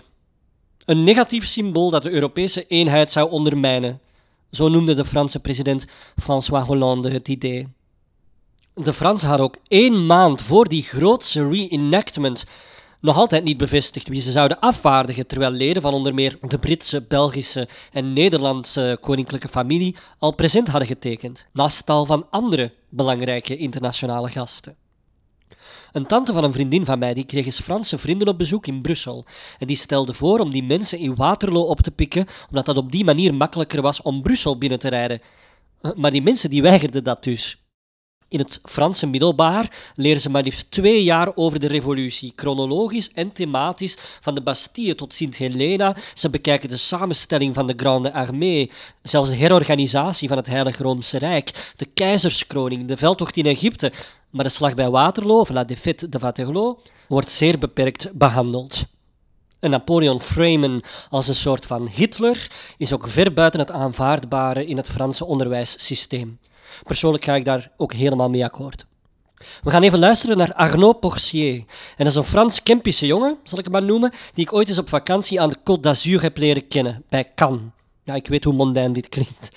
Een 0.85 1.03
negatief 1.03 1.47
symbool 1.47 1.89
dat 1.89 2.03
de 2.03 2.11
Europese 2.11 2.67
eenheid 2.67 3.11
zou 3.11 3.29
ondermijnen, 3.29 4.01
zo 4.55 4.69
noemde 4.69 4.93
de 4.93 5.05
Franse 5.05 5.39
president 5.39 5.85
François 6.21 6.65
Hollande 6.65 7.11
het 7.11 7.27
idee. 7.27 7.67
De 8.73 8.93
Fransen 8.93 9.27
hadden 9.27 9.45
ook 9.45 9.57
één 9.67 10.05
maand 10.05 10.41
voor 10.41 10.67
die 10.67 10.83
grootste 10.83 11.49
reenactment 11.49 12.45
nog 12.99 13.17
altijd 13.17 13.43
niet 13.43 13.57
bevestigd 13.57 14.07
wie 14.07 14.21
ze 14.21 14.31
zouden 14.31 14.59
afvaardigen, 14.59 15.27
terwijl 15.27 15.51
leden 15.51 15.81
van 15.81 15.93
onder 15.93 16.13
meer 16.13 16.37
de 16.41 16.59
Britse, 16.59 17.01
Belgische 17.01 17.67
en 17.91 18.13
Nederlandse 18.13 18.97
koninklijke 19.01 19.47
familie 19.47 19.95
al 20.19 20.31
present 20.31 20.67
hadden 20.67 20.87
getekend, 20.87 21.45
naast 21.53 21.85
tal 21.85 22.05
van 22.05 22.27
andere 22.29 22.71
belangrijke 22.89 23.57
internationale 23.57 24.29
gasten. 24.29 24.75
Een 25.93 26.05
tante 26.05 26.33
van 26.33 26.43
een 26.43 26.53
vriendin 26.53 26.85
van 26.85 26.99
mij 26.99 27.13
die 27.13 27.25
kreeg 27.25 27.45
eens 27.45 27.59
Franse 27.59 27.97
vrienden 27.97 28.27
op 28.27 28.37
bezoek 28.37 28.67
in 28.67 28.81
Brussel. 28.81 29.25
En 29.59 29.67
die 29.67 29.75
stelde 29.75 30.13
voor 30.13 30.39
om 30.39 30.51
die 30.51 30.63
mensen 30.63 30.99
in 30.99 31.15
Waterloo 31.15 31.63
op 31.63 31.81
te 31.81 31.91
pikken, 31.91 32.25
omdat 32.49 32.65
dat 32.65 32.77
op 32.77 32.91
die 32.91 33.03
manier 33.03 33.33
makkelijker 33.33 33.81
was 33.81 34.01
om 34.01 34.21
Brussel 34.21 34.57
binnen 34.57 34.79
te 34.79 34.89
rijden. 34.89 35.21
Eh, 35.81 35.91
maar 35.95 36.11
die 36.11 36.21
mensen 36.21 36.49
die 36.49 36.61
weigerden 36.61 37.03
dat 37.03 37.23
dus. 37.23 37.62
In 38.33 38.39
het 38.39 38.59
Franse 38.63 39.07
middelbaar 39.07 39.91
leren 39.95 40.21
ze 40.21 40.29
maar 40.29 40.43
liefst 40.43 40.71
twee 40.71 41.03
jaar 41.03 41.35
over 41.35 41.59
de 41.59 41.67
revolutie, 41.67 42.33
chronologisch 42.35 43.11
en 43.13 43.31
thematisch, 43.31 43.97
van 44.21 44.35
de 44.35 44.41
Bastille 44.41 44.95
tot 44.95 45.13
Sint-Helena. 45.13 45.95
Ze 46.13 46.29
bekijken 46.29 46.69
de 46.69 46.77
samenstelling 46.77 47.53
van 47.53 47.67
de 47.67 47.73
Grande 47.75 48.13
Armée, 48.13 48.71
zelfs 49.01 49.29
de 49.29 49.35
herorganisatie 49.35 50.27
van 50.27 50.37
het 50.37 50.47
Heilige 50.47 50.83
Roomse 50.83 51.17
Rijk, 51.17 51.73
de 51.75 51.85
keizerskroning, 51.85 52.87
de 52.87 52.97
veldtocht 52.97 53.37
in 53.37 53.45
Egypte. 53.45 53.91
Maar 54.29 54.43
de 54.43 54.51
slag 54.51 54.73
bij 54.73 54.89
Waterloo, 54.89 55.45
la 55.49 55.63
défaite 55.63 56.09
de 56.09 56.19
Waterloo, 56.19 56.79
wordt 57.07 57.31
zeer 57.31 57.59
beperkt 57.59 58.09
behandeld. 58.13 58.83
Een 59.59 59.69
Napoleon 59.69 60.21
Freeman 60.21 60.83
als 61.09 61.27
een 61.27 61.35
soort 61.35 61.65
van 61.65 61.87
Hitler 61.87 62.51
is 62.77 62.93
ook 62.93 63.09
ver 63.09 63.33
buiten 63.33 63.59
het 63.59 63.71
aanvaardbare 63.71 64.65
in 64.65 64.77
het 64.77 64.89
Franse 64.89 65.25
onderwijssysteem. 65.25 66.39
Persoonlijk 66.83 67.23
ga 67.23 67.35
ik 67.35 67.45
daar 67.45 67.71
ook 67.77 67.93
helemaal 67.93 68.29
mee 68.29 68.43
akkoord. 68.43 68.85
We 69.63 69.69
gaan 69.69 69.83
even 69.83 69.99
luisteren 69.99 70.37
naar 70.37 70.53
Arnaud 70.53 70.99
Porcier. 70.99 71.55
En 71.55 71.65
dat 71.97 72.07
is 72.07 72.15
een 72.15 72.23
Frans 72.23 72.63
Kempische 72.63 73.05
jongen, 73.05 73.37
zal 73.43 73.57
ik 73.57 73.63
hem 73.63 73.73
maar 73.73 73.83
noemen, 73.83 74.13
die 74.33 74.45
ik 74.45 74.53
ooit 74.53 74.69
eens 74.69 74.77
op 74.77 74.89
vakantie 74.89 75.41
aan 75.41 75.49
de 75.49 75.57
Côte 75.57 75.79
d'Azur 75.79 76.21
heb 76.21 76.37
leren 76.37 76.67
kennen, 76.67 77.03
bij 77.09 77.31
Cannes. 77.35 77.61
Ja, 78.03 78.15
ik 78.15 78.27
weet 78.27 78.43
hoe 78.43 78.53
mondain 78.53 78.93
dit 78.93 79.09
klinkt. 79.09 79.49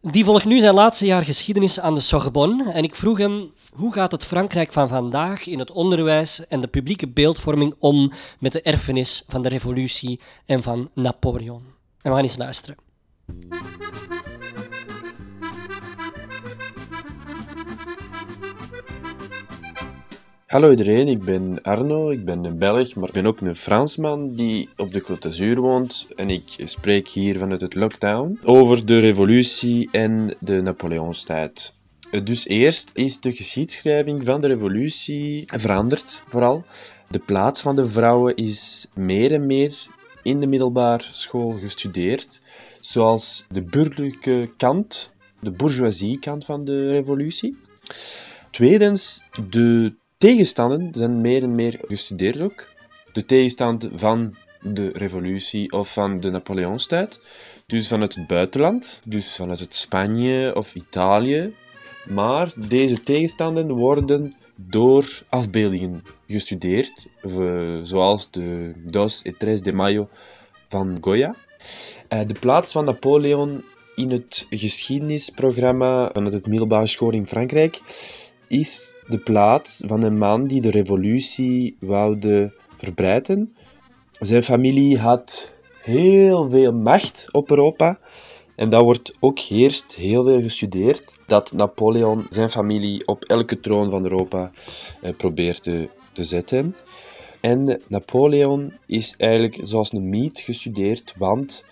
Die 0.00 0.24
volgt 0.24 0.44
nu 0.44 0.60
zijn 0.60 0.74
laatste 0.74 1.06
jaar 1.06 1.24
geschiedenis 1.24 1.80
aan 1.80 1.94
de 1.94 2.00
Sorbonne 2.00 2.72
en 2.72 2.82
ik 2.82 2.94
vroeg 2.94 3.18
hem 3.18 3.52
hoe 3.72 3.92
gaat 3.92 4.12
het 4.12 4.24
Frankrijk 4.24 4.72
van 4.72 4.88
vandaag 4.88 5.46
in 5.46 5.58
het 5.58 5.70
onderwijs 5.70 6.46
en 6.46 6.60
de 6.60 6.66
publieke 6.66 7.08
beeldvorming 7.08 7.74
om 7.78 8.12
met 8.38 8.52
de 8.52 8.62
erfenis 8.62 9.24
van 9.28 9.42
de 9.42 9.48
revolutie 9.48 10.20
en 10.44 10.62
van 10.62 10.90
Napoleon. 10.94 11.62
En 12.00 12.10
we 12.10 12.16
gaan 12.16 12.22
eens 12.22 12.36
luisteren. 12.36 12.76
Hallo 20.56 20.70
iedereen, 20.70 21.08
ik 21.08 21.24
ben 21.24 21.62
Arno, 21.62 22.10
ik 22.10 22.24
ben 22.24 22.44
een 22.44 22.58
Belg, 22.58 22.94
maar 22.94 23.08
ik 23.08 23.14
ben 23.14 23.26
ook 23.26 23.40
een 23.40 23.56
Fransman 23.56 24.34
die 24.34 24.68
op 24.76 24.92
de 24.92 25.02
Côte 25.02 25.18
d'Azur 25.18 25.60
woont 25.60 26.06
en 26.14 26.30
ik 26.30 26.56
spreek 26.64 27.08
hier 27.08 27.38
vanuit 27.38 27.60
het 27.60 27.74
lockdown 27.74 28.38
over 28.44 28.86
de 28.86 28.98
revolutie 28.98 29.88
en 29.90 30.36
de 30.40 30.62
Napoleonstijd. 30.62 31.72
Dus 32.24 32.46
eerst 32.46 32.90
is 32.94 33.20
de 33.20 33.32
geschiedschrijving 33.32 34.24
van 34.24 34.40
de 34.40 34.46
revolutie 34.46 35.44
veranderd, 35.46 36.24
vooral. 36.28 36.64
De 37.08 37.18
plaats 37.18 37.60
van 37.60 37.76
de 37.76 37.86
vrouwen 37.86 38.36
is 38.36 38.86
meer 38.94 39.32
en 39.32 39.46
meer 39.46 39.76
in 40.22 40.40
de 40.40 40.46
middelbare 40.46 41.04
school 41.12 41.52
gestudeerd, 41.52 42.40
zoals 42.80 43.44
de 43.48 43.62
burgerlijke 43.62 44.50
kant, 44.56 45.12
de 45.40 45.50
bourgeoisie 45.50 46.18
kant 46.18 46.44
van 46.44 46.64
de 46.64 46.90
revolutie. 46.90 47.58
Tweedens, 48.50 49.22
de 49.50 49.94
tegenstanden 50.16 50.88
zijn 50.92 51.20
meer 51.20 51.42
en 51.42 51.54
meer 51.54 51.78
gestudeerd 51.80 52.40
ook. 52.40 52.68
De 53.12 53.24
tegenstand 53.24 53.88
van 53.94 54.34
de 54.60 54.90
revolutie 54.92 55.72
of 55.72 55.92
van 55.92 56.20
de 56.20 56.30
Napoleonstijd. 56.30 57.20
Dus 57.66 57.88
vanuit 57.88 58.14
het 58.14 58.26
buitenland, 58.26 59.02
dus 59.04 59.36
vanuit 59.36 59.58
het 59.58 59.74
Spanje 59.74 60.54
of 60.54 60.74
Italië. 60.74 61.54
Maar 62.08 62.52
deze 62.68 63.02
tegenstanden 63.02 63.72
worden 63.72 64.34
door 64.60 65.22
afbeeldingen 65.28 66.02
gestudeerd, 66.26 67.06
zoals 67.82 68.30
de 68.30 68.72
Dos 68.76 69.22
et 69.22 69.38
Tres 69.38 69.62
de 69.62 69.72
Mayo 69.72 70.08
van 70.68 70.98
Goya. 71.00 71.34
Eh, 72.08 72.20
de 72.26 72.34
plaats 72.40 72.72
van 72.72 72.84
Napoleon 72.84 73.64
in 73.94 74.10
het 74.10 74.46
geschiedenisprogramma 74.50 76.10
vanuit 76.12 76.32
het 76.32 76.46
middelbare 76.46 76.86
school 76.86 77.12
in 77.12 77.26
Frankrijk 77.26 77.80
is 78.48 78.94
de 79.06 79.18
plaats 79.18 79.82
van 79.86 80.02
een 80.02 80.18
man 80.18 80.46
die 80.46 80.60
de 80.60 80.70
revolutie 80.70 81.76
woude 81.80 82.52
verbreiden. 82.76 83.54
Zijn 84.20 84.42
familie 84.42 84.98
had 84.98 85.52
heel 85.82 86.50
veel 86.50 86.72
macht 86.72 87.26
op 87.32 87.50
Europa. 87.50 87.98
En 88.54 88.70
dat 88.70 88.82
wordt 88.82 89.16
ook 89.20 89.38
eerst 89.38 89.94
heel 89.94 90.24
veel 90.24 90.42
gestudeerd, 90.42 91.14
dat 91.26 91.52
Napoleon 91.52 92.26
zijn 92.28 92.50
familie 92.50 93.06
op 93.06 93.24
elke 93.24 93.60
troon 93.60 93.90
van 93.90 94.02
Europa 94.02 94.50
eh, 95.00 95.16
probeert 95.16 95.62
te, 95.62 95.88
te 96.12 96.24
zetten. 96.24 96.76
En 97.40 97.80
Napoleon 97.88 98.72
is 98.86 99.14
eigenlijk 99.16 99.60
zoals 99.62 99.92
een 99.92 100.08
mythe 100.08 100.42
gestudeerd, 100.42 101.14
want... 101.18 101.64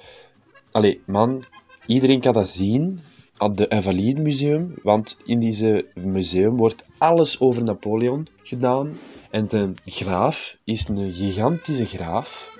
Allee, 0.70 1.00
man, 1.06 1.44
iedereen 1.86 2.20
kan 2.20 2.32
dat 2.32 2.48
zien 2.48 3.00
aan 3.36 3.54
de 3.54 3.68
Invalide 3.68 4.20
Museum, 4.20 4.74
want 4.82 5.18
in 5.24 5.40
deze 5.40 5.86
museum 5.94 6.56
wordt 6.56 6.84
alles 6.98 7.40
over 7.40 7.62
Napoleon 7.62 8.28
gedaan. 8.42 8.92
En 9.30 9.48
zijn 9.48 9.74
graaf 9.84 10.56
is 10.64 10.88
een 10.88 11.12
gigantische 11.12 11.84
graaf 11.84 12.58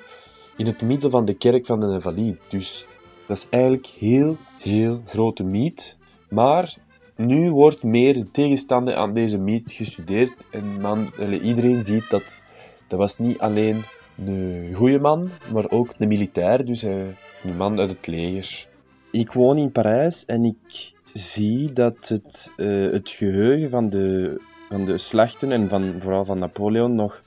in 0.57 0.67
het 0.67 0.83
midden 0.83 1.11
van 1.11 1.25
de 1.25 1.35
kerk 1.35 1.67
van 1.67 1.81
de 1.81 1.87
Invalide. 1.87 2.37
Dus 2.49 2.87
dat 3.27 3.37
is 3.37 3.47
eigenlijk 3.51 3.87
heel, 3.87 4.37
heel 4.59 5.03
grote 5.07 5.45
mythe. 5.45 5.95
Maar 6.29 6.75
nu 7.17 7.51
wordt 7.51 7.83
meer 7.83 8.13
de 8.13 8.31
tegenstander 8.31 8.95
aan 8.95 9.15
deze 9.15 9.39
mythe 9.39 9.75
gestudeerd. 9.75 10.33
En 10.51 10.81
man, 10.81 11.09
iedereen 11.43 11.83
ziet 11.83 12.11
dat 12.11 12.43
dat 12.89 12.99
was 12.99 13.19
niet 13.19 13.39
alleen 13.39 13.83
een 14.25 14.75
goede 14.75 14.99
man, 14.99 15.31
maar 15.53 15.71
ook 15.71 15.95
een 15.99 16.09
militair, 16.09 16.65
dus 16.65 16.83
een 16.83 17.17
man 17.57 17.79
uit 17.81 17.91
het 17.91 18.07
leger. 18.07 18.67
Ik 19.15 19.33
woon 19.33 19.59
in 19.59 19.73
Parijs 19.73 20.25
en 20.25 20.45
ik 20.45 20.93
zie 21.13 21.73
dat 21.73 22.09
het, 22.09 22.53
uh, 22.57 22.93
het 22.93 23.11
geheugen 23.11 23.71
van 23.71 23.91
de, 23.91 24.41
van 24.69 24.85
de 24.85 24.99
slachten 24.99 25.53
en 25.53 25.69
van, 25.69 25.95
vooral 25.99 26.25
van 26.25 26.39
Napoleon 26.39 26.95
nog 26.95 27.23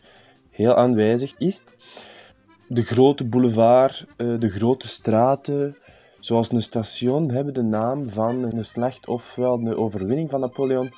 heel 0.49 0.75
aanwezig 0.75 1.33
is. 1.37 1.63
De 2.67 2.81
grote 2.81 3.25
boulevard, 3.25 4.05
uh, 4.17 4.39
de 4.39 4.49
grote 4.49 4.87
straten, 4.87 5.77
zoals 6.19 6.51
een 6.51 6.61
station, 6.61 7.31
hebben 7.31 7.53
de 7.53 7.63
naam 7.63 8.07
van 8.07 8.43
een 8.43 8.65
slacht 8.65 9.07
ofwel 9.07 9.63
de 9.63 9.77
overwinning 9.77 10.29
van 10.29 10.39
Napoleon. 10.39 10.89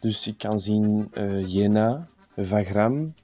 Dus 0.00 0.26
ik 0.26 0.38
kan 0.38 0.60
zien 0.60 1.10
uh, 1.12 1.46
Jena, 1.46 2.08
Wagram, 2.34 3.14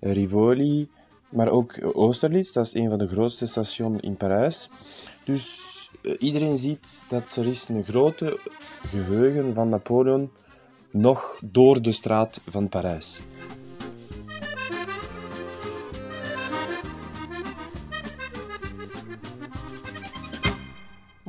Rivoli, 0.00 0.88
maar 1.28 1.48
ook 1.48 1.78
Austerlitz, 1.78 2.52
dat 2.52 2.66
is 2.66 2.74
een 2.74 2.88
van 2.88 2.98
de 2.98 3.08
grootste 3.08 3.46
stations 3.46 4.00
in 4.00 4.16
Parijs. 4.16 4.68
Dus 5.24 5.62
eh, 5.62 5.77
iedereen 6.18 6.56
ziet 6.56 7.04
dat 7.08 7.36
er 7.36 7.46
is 7.46 7.68
een 7.68 7.84
grote 7.84 8.38
geheugen 8.86 9.54
van 9.54 9.68
Napoleon 9.68 10.30
nog 10.90 11.40
door 11.44 11.82
de 11.82 11.92
straat 11.92 12.40
van 12.46 12.68
Parijs. 12.68 13.20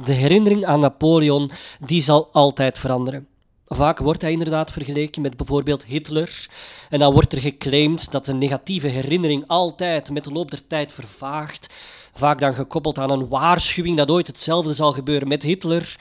De 0.05 0.13
herinnering 0.13 0.65
aan 0.65 0.79
Napoleon 0.79 1.51
die 1.79 2.01
zal 2.01 2.29
altijd 2.31 2.77
veranderen. 2.77 3.27
Vaak 3.71 3.99
wordt 3.99 4.21
hij 4.21 4.31
inderdaad 4.31 4.71
vergeleken 4.71 5.21
met 5.21 5.37
bijvoorbeeld 5.37 5.85
Hitler. 5.85 6.49
En 6.89 6.99
dan 6.99 7.13
wordt 7.13 7.33
er 7.33 7.41
geclaimd 7.41 8.11
dat 8.11 8.25
de 8.25 8.33
negatieve 8.33 8.87
herinnering 8.87 9.43
altijd 9.47 10.11
met 10.11 10.23
de 10.23 10.31
loop 10.31 10.51
der 10.51 10.67
tijd 10.67 10.91
vervaagt. 10.91 11.73
Vaak 12.13 12.39
dan 12.39 12.53
gekoppeld 12.53 12.99
aan 12.99 13.11
een 13.11 13.27
waarschuwing 13.27 13.97
dat 13.97 14.11
ooit 14.11 14.27
hetzelfde 14.27 14.73
zal 14.73 14.91
gebeuren 14.91 15.27
met 15.27 15.43
Hitler. 15.43 15.95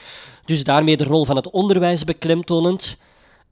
Dus 0.45 0.63
daarmee 0.63 0.97
de 0.97 1.03
rol 1.03 1.25
van 1.25 1.35
het 1.35 1.49
onderwijs 1.49 2.03
beklemtonend. 2.03 2.97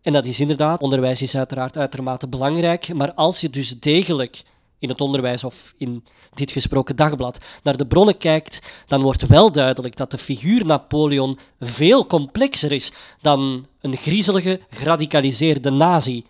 En 0.02 0.14
dat 0.14 0.26
is 0.26 0.40
inderdaad, 0.40 0.82
onderwijs 0.82 1.22
is 1.22 1.38
uiteraard 1.38 1.78
uitermate 1.78 2.28
belangrijk. 2.28 2.94
Maar 2.94 3.14
als 3.14 3.42
je 3.42 3.50
dus 3.50 3.80
degelijk 3.80 4.44
in 4.80 4.90
het 4.90 5.02
onderwijs 5.02 5.44
of 5.44 5.74
in 5.78 6.04
dit 6.34 6.52
gesproken 6.52 6.96
dagblad 6.96 7.38
naar 7.64 7.78
de 7.78 7.88
bronnen 7.88 8.18
kijkt, 8.18 8.62
dan 8.88 9.02
wordt 9.02 9.28
wel 9.28 9.52
duidelijk 9.52 9.96
dat 9.96 10.12
de 10.12 10.18
figuur 10.18 10.66
Napoleon 10.66 11.40
veel 11.60 12.08
complexer 12.08 12.72
is 12.72 12.92
dan 13.22 13.68
een 13.82 13.98
griezelige, 13.98 14.60
geradicaliseerde 14.70 15.70
nazi. 15.70 16.26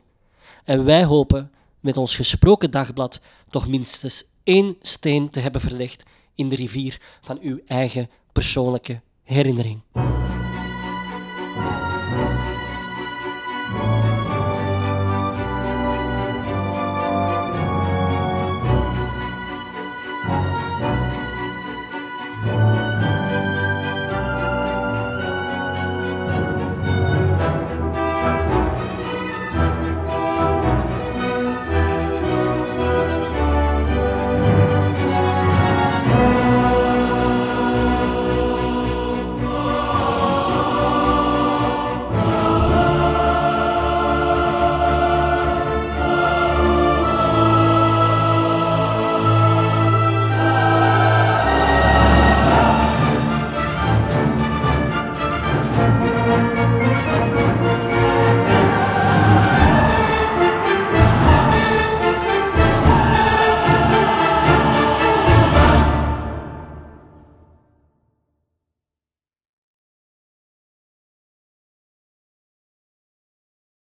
En 0.64 0.84
wij 0.84 1.04
hopen 1.04 1.52
met 1.80 1.98
ons 1.98 2.16
gesproken 2.16 2.72
dagblad 2.72 3.20
toch 3.50 3.68
minstens 3.68 4.24
één 4.44 4.76
steen 4.82 5.30
te 5.30 5.40
hebben 5.40 5.62
verlegd 5.62 6.04
in 6.38 6.50
de 6.50 6.56
rivier 6.56 7.02
van 7.22 7.40
uw 7.42 7.60
eigen 7.66 8.10
persoonlijke 8.32 9.02
herinnering. 9.24 9.82